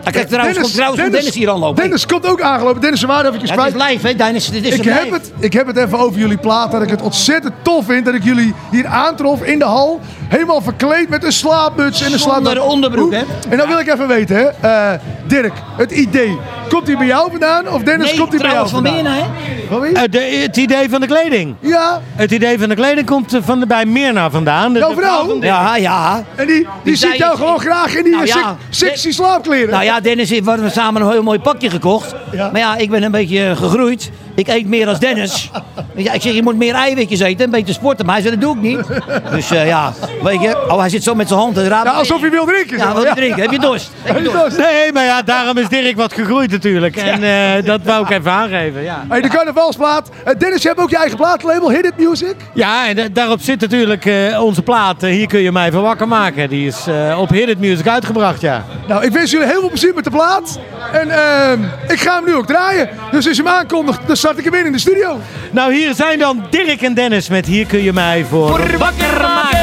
Ah, 0.05 0.13
kijk, 0.13 0.29
trouwens, 0.29 0.59
komt, 0.59 0.73
trouwens 0.75 1.01
komt 1.03 1.13
Dennis 1.13 1.35
hier 1.35 1.51
aanlopen. 1.51 1.83
Dennis 1.83 2.07
komt 2.07 2.27
ook 2.27 2.41
aangelopen. 2.41 2.81
Dennis, 2.81 3.03
waar 3.03 3.25
even 3.27 3.41
Ja, 3.47 3.65
het 3.65 3.75
is 3.75 3.83
live, 3.89 4.07
hè, 4.07 4.15
Dennis. 4.15 4.51
Dit 4.51 4.65
is 4.65 4.75
ik, 4.75 4.85
heb 4.85 5.03
live. 5.03 5.15
het, 5.15 5.33
ik 5.39 5.53
heb 5.53 5.67
het 5.67 5.77
even 5.77 5.99
over 5.99 6.19
jullie 6.21 6.37
plaat. 6.39 6.73
Dat 6.73 6.83
ik 6.83 6.91
het 6.91 7.03
ontzettend 7.03 7.53
tof 7.63 7.85
vind 7.87 8.05
dat 8.05 8.15
ik 8.15 8.25
jullie 8.25 8.55
hier 8.71 8.87
aantrof 8.87 9.43
in 9.43 9.59
de 9.59 9.65
hal. 9.65 10.01
Helemaal 10.29 10.61
verkleed 10.63 11.09
met 11.09 11.25
een 11.25 11.33
slaapmuts 11.33 12.01
en 12.03 12.13
een 12.13 12.19
slaap. 12.19 12.35
Zonder 12.35 12.63
onderbroek, 12.63 13.13
hè? 13.13 13.23
En 13.49 13.59
dan 13.59 13.69
wil 13.69 13.79
ik 13.79 13.93
even 13.93 14.09
weten, 14.09 14.37
hè. 14.37 14.69
eh, 14.69 14.99
Dirk, 15.27 15.53
het 15.77 15.91
idee. 15.91 16.39
Komt 16.69 16.87
hij 16.87 16.97
bij 16.97 17.07
jou 17.07 17.31
vandaan? 17.31 17.69
Of 17.69 17.83
Dennis 17.83 18.07
Nee, 18.11 18.19
komt 18.19 18.33
hij 18.33 18.41
bij 18.41 18.51
jou 18.51 18.67
trouwens, 18.69 18.73
van 18.73 18.85
vandaan? 19.05 19.17
Mirna, 19.25 19.55
hè? 19.57 19.67
Van 19.69 19.81
wie? 19.81 19.93
Eh, 19.93 20.03
de- 20.11 20.41
het 20.43 20.57
idee 20.57 20.91
van 20.91 21.01
de 21.01 21.07
kleding. 21.07 21.55
Ja, 21.61 22.01
Het 22.15 22.31
idee 22.31 22.59
van 22.59 22.69
de 22.69 22.75
kleding 22.75 23.07
komt 23.07 23.35
eh, 23.35 23.41
van 23.45 23.61
de, 23.61 23.67
bij 23.67 23.85
Mirna 23.87 24.31
vandaan. 24.31 24.73
De- 24.73 24.79
jouw 24.79 24.89
de 24.89 24.95
vrouw. 25.01 25.27
van- 25.27 25.41
Ja, 25.41 25.77
ja. 25.77 26.25
En 26.35 26.47
die, 26.47 26.57
die, 26.57 26.67
Die 26.83 26.97
ziet 26.97 27.17
jou 27.17 27.37
gewoon 27.37 27.61
graag 27.61 27.95
in 27.97 28.03
die 28.05 28.13
Nou 28.13 28.25
eh, 28.27 28.35
ja, 28.35 28.57
sexy 28.71 29.13
slaapkleren. 29.13 29.71
Nou 29.71 29.85
ja, 29.89 30.01
Dennis 30.01 30.31
heeft 30.31 30.45
we 30.45 30.51
hebben 30.51 30.71
samen 30.71 31.03
een 31.03 31.11
heel 31.11 31.23
mooi 31.23 31.39
pakje 31.39 31.71
gekocht. 31.71 32.15
Maar 32.35 32.59
ja, 32.59 32.77
ik 32.77 32.91
ben 32.91 33.03
een 33.03 33.11
beetje 33.11 33.45
eh, 33.45 33.57
gegroeid. 33.57 34.11
Ik 34.39 34.49
eet 34.49 34.67
meer 34.67 34.89
als 34.89 34.99
Dennis. 34.99 35.51
Ja, 35.95 36.13
ik 36.13 36.23
zeg, 36.23 36.33
je 36.33 36.43
moet 36.43 36.57
meer 36.57 36.75
eiwitjes 36.75 37.21
eten, 37.21 37.45
een 37.45 37.51
beetje 37.51 37.73
sporten. 37.73 38.07
Maar 38.07 38.15
hij 38.15 38.25
zei, 38.25 38.35
dat 38.39 38.45
doe 38.45 38.57
ik 38.57 38.63
niet. 38.63 38.87
Dus 39.31 39.51
eh, 39.51 39.67
ja, 39.67 39.93
weet 40.23 40.41
je. 40.43 40.69
Oh, 40.69 40.79
hij 40.79 40.89
zit 40.89 41.03
zo 41.03 41.15
met 41.15 41.29
zijn 41.29 41.41
hand 41.41 41.55
te 41.55 41.69
raden. 41.69 41.93
Ja, 41.93 41.99
alsof 41.99 42.21
hij 42.21 42.31
wil 42.31 42.45
drinken. 42.47 42.79
Ja, 42.79 42.95
wil 42.95 43.05
je 43.05 43.13
drinken? 43.15 43.43
Heb 43.43 43.51
je 43.51 43.59
dorst? 43.59 43.91
Heb 44.03 44.17
je 44.17 44.23
dorst? 44.23 44.59
Nee, 44.59 44.93
maar 44.93 45.05
ja, 45.05 45.23
daarom 45.23 45.59
is 45.59 45.69
Dirk 45.69 45.97
wat 45.97 46.13
gegroeid 46.13 46.51
natuurlijk. 46.51 46.97
En 46.97 47.23
eh, 47.23 47.65
dat 47.65 47.81
wou 47.85 48.05
ik 48.05 48.11
even 48.11 48.31
aangeven, 48.33 48.83
ja. 48.83 49.05
Hey, 49.09 49.21
de 49.21 49.29
carnavalsplaat. 49.29 50.11
Eh, 50.25 50.35
Dennis, 50.39 50.63
je 50.63 50.69
hebt 50.69 50.81
ook 50.81 50.91
je 50.91 50.97
eigen 50.97 51.17
plaatlabel, 51.17 51.71
Hit 51.71 51.85
It 51.85 51.97
Music. 52.09 52.35
Ja, 52.55 52.89
en 52.89 52.97
da- 52.97 53.09
daarop 53.13 53.41
zit 53.41 53.61
natuurlijk 53.61 54.07
eh, 54.07 54.43
onze 54.45 54.63
plaat. 54.63 55.01
Hier 55.03 55.27
kun 55.27 55.41
je 55.41 55.53
mij 55.53 55.73
van 55.73 55.83
wakker 55.83 56.09
maken. 56.09 56.49
Die 56.49 56.67
is 56.67 56.87
eh, 56.87 57.19
op 57.21 57.29
Hit 57.31 57.49
It 57.49 57.59
Music 57.61 57.89
uitgebracht, 57.89 58.41
ja. 58.41 58.65
Nou, 58.89 59.05
ik 59.05 59.13
wens 59.13 59.31
jullie 59.31 59.47
heel 59.47 59.61
veel 59.61 59.69
plezier 59.69 59.95
met 59.95 60.05
de 60.05 60.11
plaat. 60.11 60.59
En 60.93 61.11
ehm, 61.11 61.59
ik 61.89 62.01
ga 62.01 62.15
hem 62.15 62.25
nu 62.25 62.35
ook 62.35 62.47
draaien. 62.47 62.89
Dus 63.11 63.27
als 63.29 63.37
je 63.37 63.43
hem 63.43 63.53
aankondigt, 63.53 64.01
dan 64.07 64.17
start 64.29 64.47
ik 64.47 64.53
hem 64.53 64.61
in 64.61 64.67
in 64.67 64.73
de 64.73 64.79
studio. 64.79 65.21
Nou, 65.51 65.75
hier 65.75 65.95
zijn 65.95 66.19
dan 66.19 66.47
Dirk 66.51 66.83
en 66.83 66.95
Dennis 66.95 67.29
met 67.29 67.47
Hier 67.47 67.67
kun 67.67 67.83
je 67.83 67.93
mij 67.93 68.25
voor, 68.25 68.79
wakker 68.79 69.21
maken. 69.21 69.59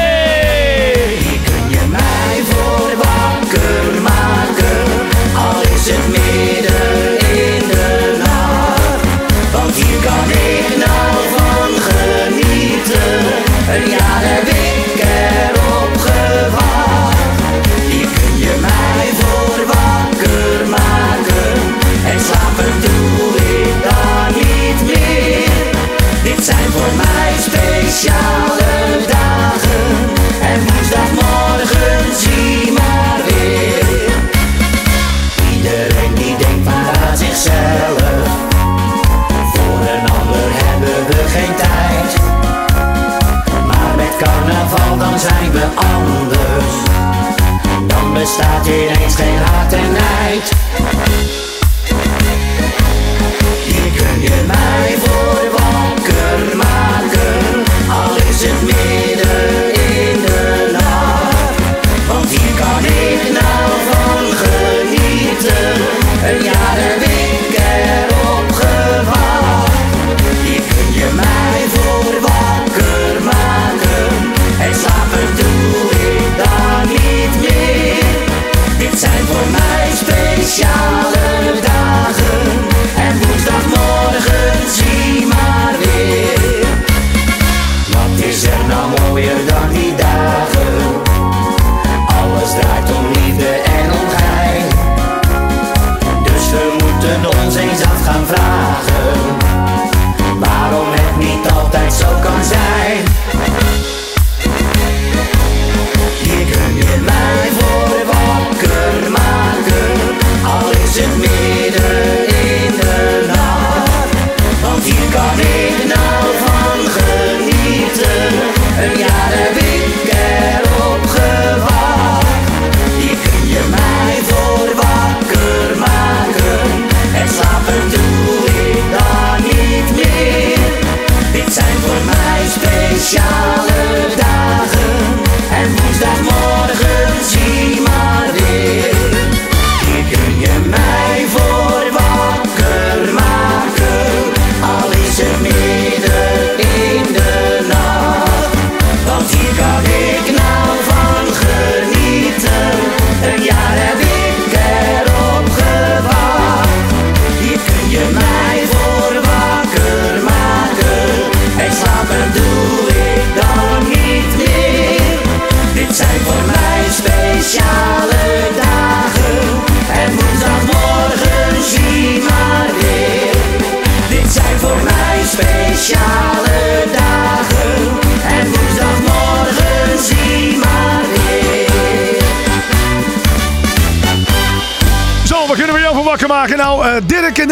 Kun 1.44 1.70
je 1.70 1.86
mij 1.90 2.42
voor 2.44 2.96
wakker 2.96 4.02
maken, 4.02 4.86
al 5.34 5.60
is 5.60 5.88
het 5.88 6.15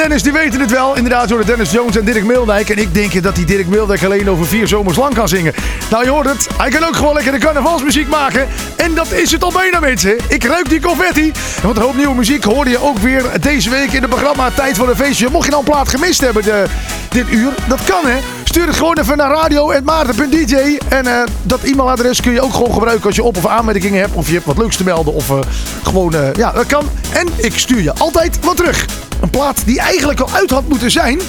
Dennis 0.04 0.22
die 0.22 0.32
weten 0.32 0.60
het 0.60 0.70
wel. 0.70 0.96
Inderdaad, 0.96 1.28
door 1.28 1.46
Dennis 1.46 1.70
Jones 1.70 1.96
en 1.96 2.04
Dirk 2.04 2.24
Meeldijk. 2.24 2.70
En 2.70 2.78
ik 2.78 2.94
denk 2.94 3.22
dat 3.22 3.34
die 3.34 3.44
Dirk 3.44 3.66
Meeldijk 3.66 4.04
alleen 4.04 4.30
over 4.30 4.46
vier 4.46 4.68
zomers 4.68 4.96
lang 4.96 5.14
kan 5.14 5.28
zingen. 5.28 5.52
Nou, 5.90 6.04
je 6.04 6.10
hoort 6.10 6.28
het. 6.28 6.48
Hij 6.56 6.70
kan 6.70 6.84
ook 6.84 6.96
gewoon 6.96 7.14
lekker 7.14 7.32
de 7.32 7.38
carnavalsmuziek 7.38 8.08
maken. 8.08 8.48
En 8.76 8.94
dat 8.94 9.12
is 9.12 9.32
het 9.32 9.44
al 9.44 9.52
bijna, 9.52 9.80
mensen. 9.80 10.16
Ik 10.28 10.44
ruik 10.44 10.68
die 10.68 10.80
confetti. 10.80 11.32
Want 11.62 11.76
een 11.76 11.82
hoop 11.82 11.96
nieuwe 11.96 12.14
muziek 12.14 12.44
hoorde 12.44 12.70
je 12.70 12.82
ook 12.82 12.98
weer 12.98 13.24
deze 13.40 13.70
week 13.70 13.92
in 13.92 14.00
het 14.02 14.10
programma 14.10 14.50
Tijd 14.50 14.76
voor 14.76 14.88
een 14.88 14.96
Feestje. 14.96 15.28
Mocht 15.30 15.44
je 15.44 15.50
nou 15.50 15.64
een 15.64 15.70
plaat 15.70 15.88
gemist 15.88 16.20
hebben 16.20 16.42
de, 16.42 16.64
dit 17.08 17.30
uur, 17.30 17.50
dat 17.68 17.84
kan 17.84 18.06
hè. 18.06 18.18
Stuur 18.44 18.66
het 18.66 18.76
gewoon 18.76 18.98
even 18.98 19.16
naar 19.16 19.30
radio.maarten.dj. 19.30 20.78
En 20.88 21.06
eh, 21.06 21.22
dat 21.42 21.62
e-mailadres 21.62 22.20
kun 22.20 22.32
je 22.32 22.40
ook 22.40 22.52
gewoon 22.52 22.72
gebruiken 22.72 23.06
als 23.06 23.16
je 23.16 23.22
op- 23.22 23.36
of 23.36 23.46
aanmerkingen 23.46 24.00
hebt. 24.00 24.14
Of 24.14 24.26
je 24.26 24.34
hebt 24.34 24.46
wat 24.46 24.58
leuks 24.58 24.76
te 24.76 24.84
melden. 24.84 25.14
Of 25.14 25.30
eh, 25.30 25.38
gewoon, 25.82 26.14
eh, 26.14 26.32
ja, 26.32 26.52
dat 26.52 26.66
kan. 26.66 26.84
En 27.12 27.28
ik 27.36 27.58
stuur 27.58 27.82
je 27.82 27.94
altijd 27.94 28.38
wat 28.44 28.56
terug. 28.56 28.86
Een 29.20 29.30
plaat 29.30 29.64
die 29.66 29.78
eigenlijk 29.80 30.20
al 30.20 30.30
uit 30.30 30.50
had 30.50 30.68
moeten 30.68 30.90
zijn. 30.90 31.20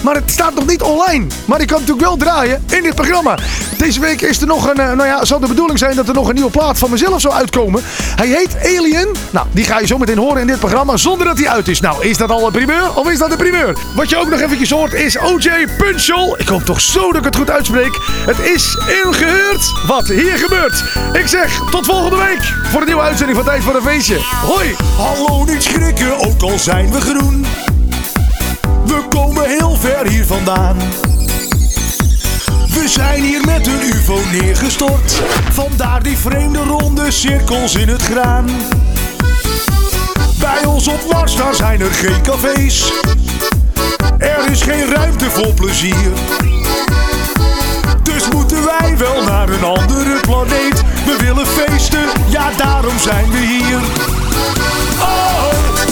Maar 0.00 0.14
het 0.14 0.30
staat 0.30 0.54
nog 0.54 0.66
niet 0.66 0.82
online. 0.82 1.26
Maar 1.44 1.58
die 1.58 1.66
kan 1.66 1.80
natuurlijk 1.80 2.06
wel 2.06 2.16
draaien 2.16 2.64
in 2.70 2.82
dit 2.82 2.94
programma. 2.94 3.38
Deze 3.78 4.00
week 4.00 4.20
is 4.20 4.40
er 4.40 4.46
nog 4.46 4.68
een. 4.68 4.78
eh, 4.78 4.92
nou 4.92 5.06
ja, 5.08 5.24
zal 5.24 5.40
de 5.40 5.46
bedoeling 5.46 5.78
zijn 5.78 5.96
dat 5.96 6.08
er 6.08 6.14
nog 6.14 6.28
een 6.28 6.34
nieuwe 6.34 6.50
plaat 6.50 6.78
van 6.78 6.90
mezelf 6.90 7.20
zou 7.20 7.34
uitkomen. 7.34 7.82
Hij 8.16 8.26
heet 8.26 8.56
Alien. 8.78 9.08
Nou, 9.30 9.46
die 9.52 9.64
ga 9.64 9.78
je 9.78 9.86
zo 9.86 9.98
meteen 9.98 10.18
horen 10.18 10.40
in 10.40 10.46
dit 10.46 10.58
programma 10.58 10.96
zonder 10.96 11.26
dat 11.26 11.38
hij 11.38 11.48
uit 11.48 11.68
is. 11.68 11.80
Nou, 11.80 12.06
is 12.06 12.16
dat 12.16 12.30
al 12.30 12.46
een 12.46 12.52
primeur 12.52 12.94
of 12.94 13.10
is 13.10 13.18
dat 13.18 13.30
een 13.30 13.36
primeur? 13.36 13.76
Wat 13.94 14.08
je 14.10 14.16
ook 14.16 14.28
nog 14.30 14.40
eventjes 14.40 14.70
hoort 14.70 14.92
is 14.92 15.18
OJ 15.18 15.66
Punchel. 15.78 16.34
Ik 16.38 16.48
hoop 16.48 16.62
toch 16.64 16.80
zo 16.80 17.06
dat 17.06 17.16
ik 17.16 17.24
het 17.24 17.36
goed 17.36 17.50
uitspreek. 17.50 17.98
Het 18.26 18.38
is 18.38 18.78
ingehuurd 19.04 19.72
wat 19.86 20.06
hier 20.06 20.38
gebeurt. 20.38 20.84
Ik 21.12 21.26
zeg 21.26 21.60
tot 21.70 21.86
volgende 21.86 22.16
week 22.16 22.42
voor 22.70 22.80
een 22.80 22.86
nieuwe 22.86 23.02
uitzending 23.02 23.38
van 23.38 23.46
Tijd 23.46 23.62
voor 23.62 23.74
een 23.74 23.82
Feestje. 23.82 24.16
Hoi! 24.46 24.74
Hallo, 24.96 25.44
niet 25.44 25.62
schrikken, 25.62 26.18
ook 26.18 26.42
al 26.42 26.58
zijn 26.58 26.92
we 26.92 27.00
groen. 27.00 27.46
We 28.86 29.02
komen 29.08 29.48
heel 29.48 29.76
ver 29.76 30.06
hier 30.06 30.26
vandaan. 30.26 30.76
We 32.68 32.88
zijn 32.88 33.22
hier 33.22 33.44
met 33.44 33.66
een 33.66 33.82
UFO 33.82 34.18
neergestort. 34.32 35.22
Vandaar 35.50 36.02
die 36.02 36.16
vreemde 36.16 36.58
ronde 36.58 37.10
cirkels 37.10 37.74
in 37.74 37.88
het 37.88 38.02
graan. 38.02 38.46
Bij 40.38 40.64
ons 40.64 40.88
op 40.88 41.00
Mars, 41.12 41.36
daar 41.36 41.54
zijn 41.54 41.80
er 41.80 41.92
geen 41.92 42.22
cafés. 42.22 42.92
Er 44.18 44.50
is 44.50 44.62
geen 44.62 44.94
ruimte 44.94 45.30
voor 45.30 45.54
plezier. 45.54 46.12
Dus 48.02 48.28
moeten 48.28 48.64
wij 48.64 48.96
wel 48.98 49.22
naar 49.22 49.48
een 49.48 49.64
andere 49.64 50.20
planeet. 50.20 50.82
We 51.04 51.16
willen 51.20 51.46
feesten, 51.46 52.08
ja 52.28 52.50
daarom 52.56 52.98
zijn 52.98 53.30
we 53.30 53.38
hier. 53.38 53.78
Oh, 55.00 55.44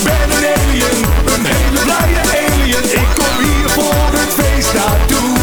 ben 0.04 0.36
een 0.36 0.46
alien, 0.56 1.04
een 1.34 1.44
hele 1.44 1.80
blije 1.84 2.20
alien. 2.20 2.47
Ik 2.76 3.08
kom 3.14 3.44
hier 3.44 3.68
voor 3.68 4.18
het 4.18 4.34
feest 4.34 4.72
naartoe. 4.72 5.37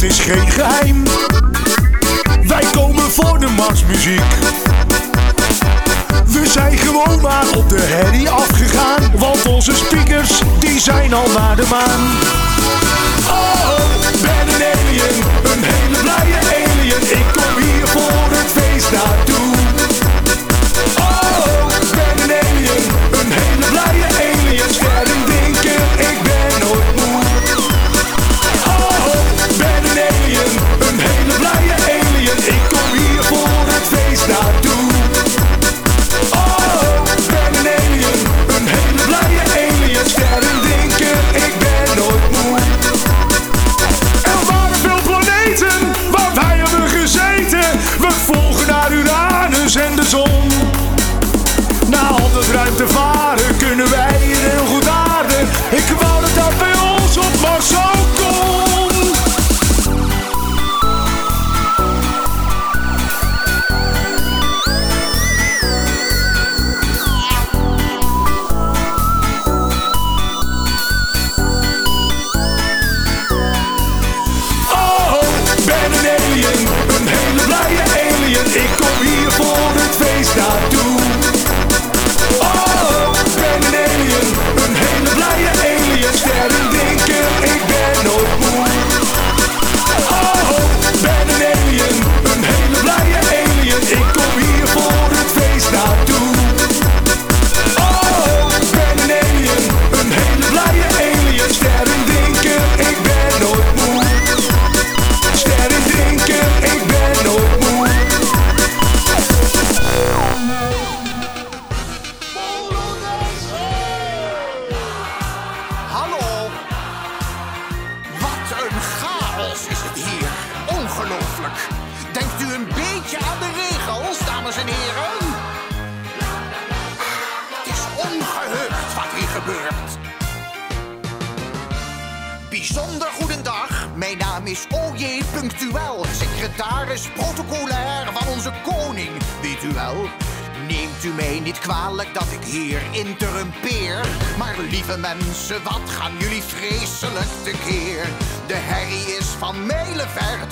Dat 0.00 0.10
is 0.10 0.18
geen 0.18 0.50
geheim. 0.50 1.02
Wij 2.46 2.64
komen 2.72 3.10
voor 3.10 3.38
de 3.38 3.48
marsmuziek. 3.48 4.22
We 6.24 6.46
zijn 6.46 6.78
gewoon 6.78 7.20
maar 7.20 7.46
op 7.56 7.68
de 7.68 7.80
herrie 7.80 8.30
afgegaan, 8.30 9.12
want 9.14 9.46
onze 9.46 9.74
speakers 9.74 10.40
die 10.60 10.80
zijn 10.80 11.14
al 11.14 11.28
naar 11.38 11.56
de 11.56 11.66
maan. 11.70 12.00
Oh, 13.28 13.78
ben 14.22 14.54
een 14.54 14.62
alien, 14.72 15.22
een 15.52 15.64
hele 15.64 15.98
blije 15.98 16.38
alien. 16.38 17.18
Ik 17.18 17.24
kom 17.32 17.62
hier 17.62 17.88
voor 17.88 18.28
het 18.30 18.50
feest 18.52 18.90
naartoe. 18.90 19.39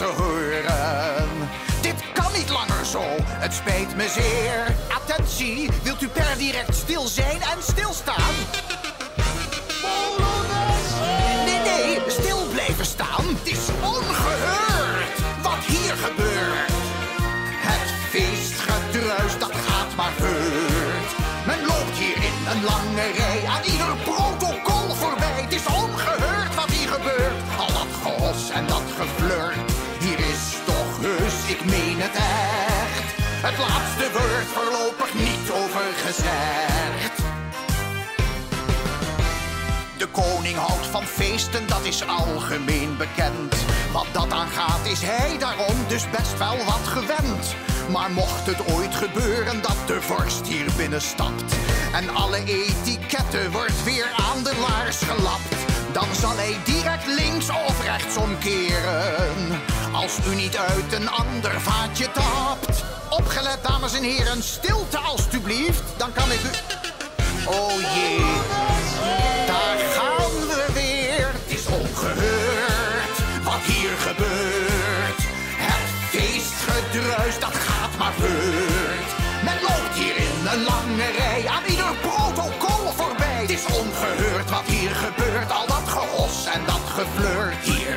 Horen. 0.04 1.28
Dit 1.80 1.94
kan 2.12 2.32
niet 2.32 2.48
langer 2.48 2.86
zo, 2.86 3.02
het 3.18 3.54
spijt 3.54 3.96
me 3.96 4.08
zeer. 4.08 4.76
Attentie, 4.94 5.70
wilt 5.82 6.02
u 6.02 6.08
per 6.08 6.34
direct 6.38 6.76
stil 6.76 7.06
zijn 7.06 7.40
en 7.40 7.62
stilstaan? 7.62 8.34
Nee, 11.44 11.58
nee, 11.58 12.00
stil 12.06 12.46
blijven 12.52 12.86
staan. 12.86 13.24
Het 13.26 13.46
is 13.46 13.68
ongehoord 13.82 15.18
wat 15.42 15.64
hier 15.66 15.94
gebeurt. 15.96 16.72
Het 17.68 17.90
feestgedruis, 18.10 19.38
dat 19.38 19.52
gaat 19.52 19.94
maar 19.96 20.12
voor. 20.18 20.78
een 22.52 22.64
lange 22.64 23.10
rij 23.16 23.44
aan 23.46 23.62
ik 31.58 31.64
meen 31.64 32.00
het 32.00 32.14
echt. 32.14 33.16
Het 33.46 33.58
laatste 33.58 34.18
woord 34.18 34.48
voorlopig 34.56 35.14
niet 35.14 35.50
over 35.50 35.86
gezegd. 36.06 37.16
De 39.98 40.06
koning 40.06 40.56
houdt 40.56 40.86
van 40.86 41.02
feesten, 41.02 41.66
dat 41.66 41.84
is 41.84 42.06
algemeen 42.06 42.96
bekend. 42.96 43.54
Wat 43.92 44.06
dat 44.12 44.32
aangaat 44.32 44.86
is 44.86 45.02
hij 45.02 45.38
daarom 45.38 45.76
dus 45.88 46.10
best 46.10 46.38
wel 46.38 46.56
wat 46.56 46.86
gewend. 46.86 47.54
Maar 47.92 48.10
mocht 48.10 48.46
het 48.46 48.72
ooit 48.72 48.94
gebeuren 48.94 49.62
dat 49.62 49.78
de 49.86 50.00
vorst 50.00 50.46
hier 50.46 50.66
binnenstapt... 50.76 51.54
en 51.92 52.14
alle 52.14 52.44
etiketten 52.44 53.50
wordt 53.50 53.84
weer 53.84 54.08
aan 54.16 54.42
de 54.42 54.66
laars 54.68 54.98
gelapt... 54.98 55.54
dan 55.92 56.14
zal 56.20 56.36
hij 56.36 56.56
direct 56.64 57.06
links 57.06 57.48
of 57.48 57.82
rechts 57.82 58.16
omkeren... 58.16 59.60
als 60.02 60.18
u 60.30 60.34
niet 60.34 60.56
uit 60.56 60.92
een 60.92 61.10
ander 61.10 61.60
vaatje 61.60 62.10
tapt. 62.12 62.84
Opgelet, 63.10 63.58
dames 63.62 63.94
en 63.94 64.02
heren, 64.02 64.42
stilte 64.42 64.98
alstublieft, 64.98 65.82
dan 65.96 66.12
kan 66.12 66.32
ik 66.32 66.40
u... 66.42 66.50
Oh 67.46 67.72
jee, 67.94 68.20
daar 69.46 69.78
gaan 69.96 70.34
we 70.50 70.66
weer. 70.74 71.28
Het 71.32 71.58
is 71.58 71.66
ongehoord 71.66 73.16
wat 73.44 73.62
hier 73.72 73.94
gebeurt. 74.08 75.20
Het 75.66 75.88
feestgedruis, 76.12 77.38
dat 77.40 77.54
gaat 77.54 77.98
maar 77.98 78.12
voort. 78.12 79.10
Men 79.44 79.58
loopt 79.62 79.94
hier 79.94 80.16
in 80.16 80.46
een 80.52 80.62
lange 80.64 81.10
rij 81.18 81.48
aan 81.48 81.64
ieder 81.64 81.94
protocol 82.00 82.92
voorbij. 83.00 83.40
Het 83.40 83.50
is 83.50 83.64
ongehoord 83.64 84.50
wat 84.50 84.66
hier 84.66 84.94
gebeurt. 85.04 85.50
Al 85.52 85.66
dat 85.66 85.86
gehos 85.86 86.46
en 86.46 86.62
dat 86.66 86.84
geflirt. 86.98 87.62
Hier 87.62 87.87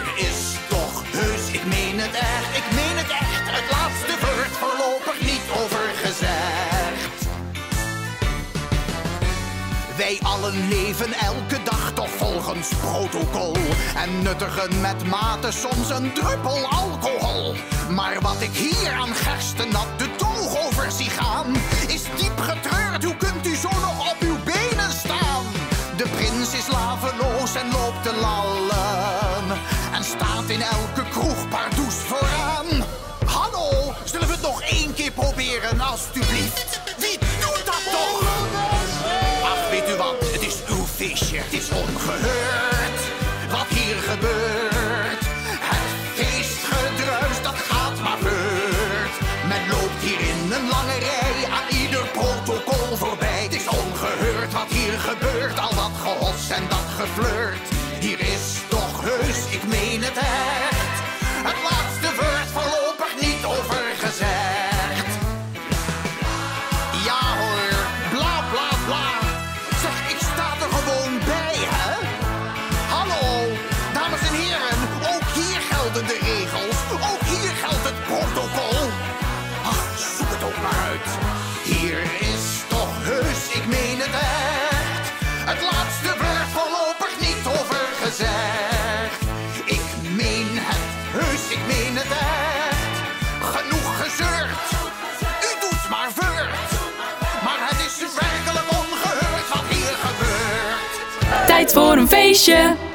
leven 10.49 11.13
elke 11.13 11.63
dag 11.63 11.91
toch 11.93 12.09
volgens 12.09 12.67
protocol. 12.67 13.55
En 13.95 14.21
nuttigen 14.21 14.81
met 14.81 15.07
mate 15.07 15.51
soms 15.51 15.89
een 15.89 16.13
druppel 16.13 16.65
alcohol. 16.69 17.55
Maar 17.89 18.21
wat 18.21 18.41
ik 18.41 18.53
hier 18.53 18.91
aan 18.91 19.15
gerstennat 19.15 19.87
de 19.97 20.09
toog 20.15 20.65
over 20.65 20.91
zie 20.91 21.09
gaan 21.09 21.55
Is 21.87 22.03
diep 22.17 22.37
getreurd, 22.37 23.03
hoe 23.03 23.15
kunt 23.15 23.47
u 23.47 23.50
gebeurt. 55.09 55.59
Al 55.59 55.75
dat 55.75 55.91
gehos 56.03 56.49
en 56.49 56.63
dat 56.69 56.87
geflirt. 56.99 57.67
Hier 57.99 58.19
is 58.19 58.61
toch 58.69 59.01
heus, 59.01 59.53
ik 59.55 59.63
meen 59.67 60.03
het 60.03 60.17
echt. 60.17 61.01
Voor 101.73 101.97
een 101.97 102.07
feestje. 102.07 102.90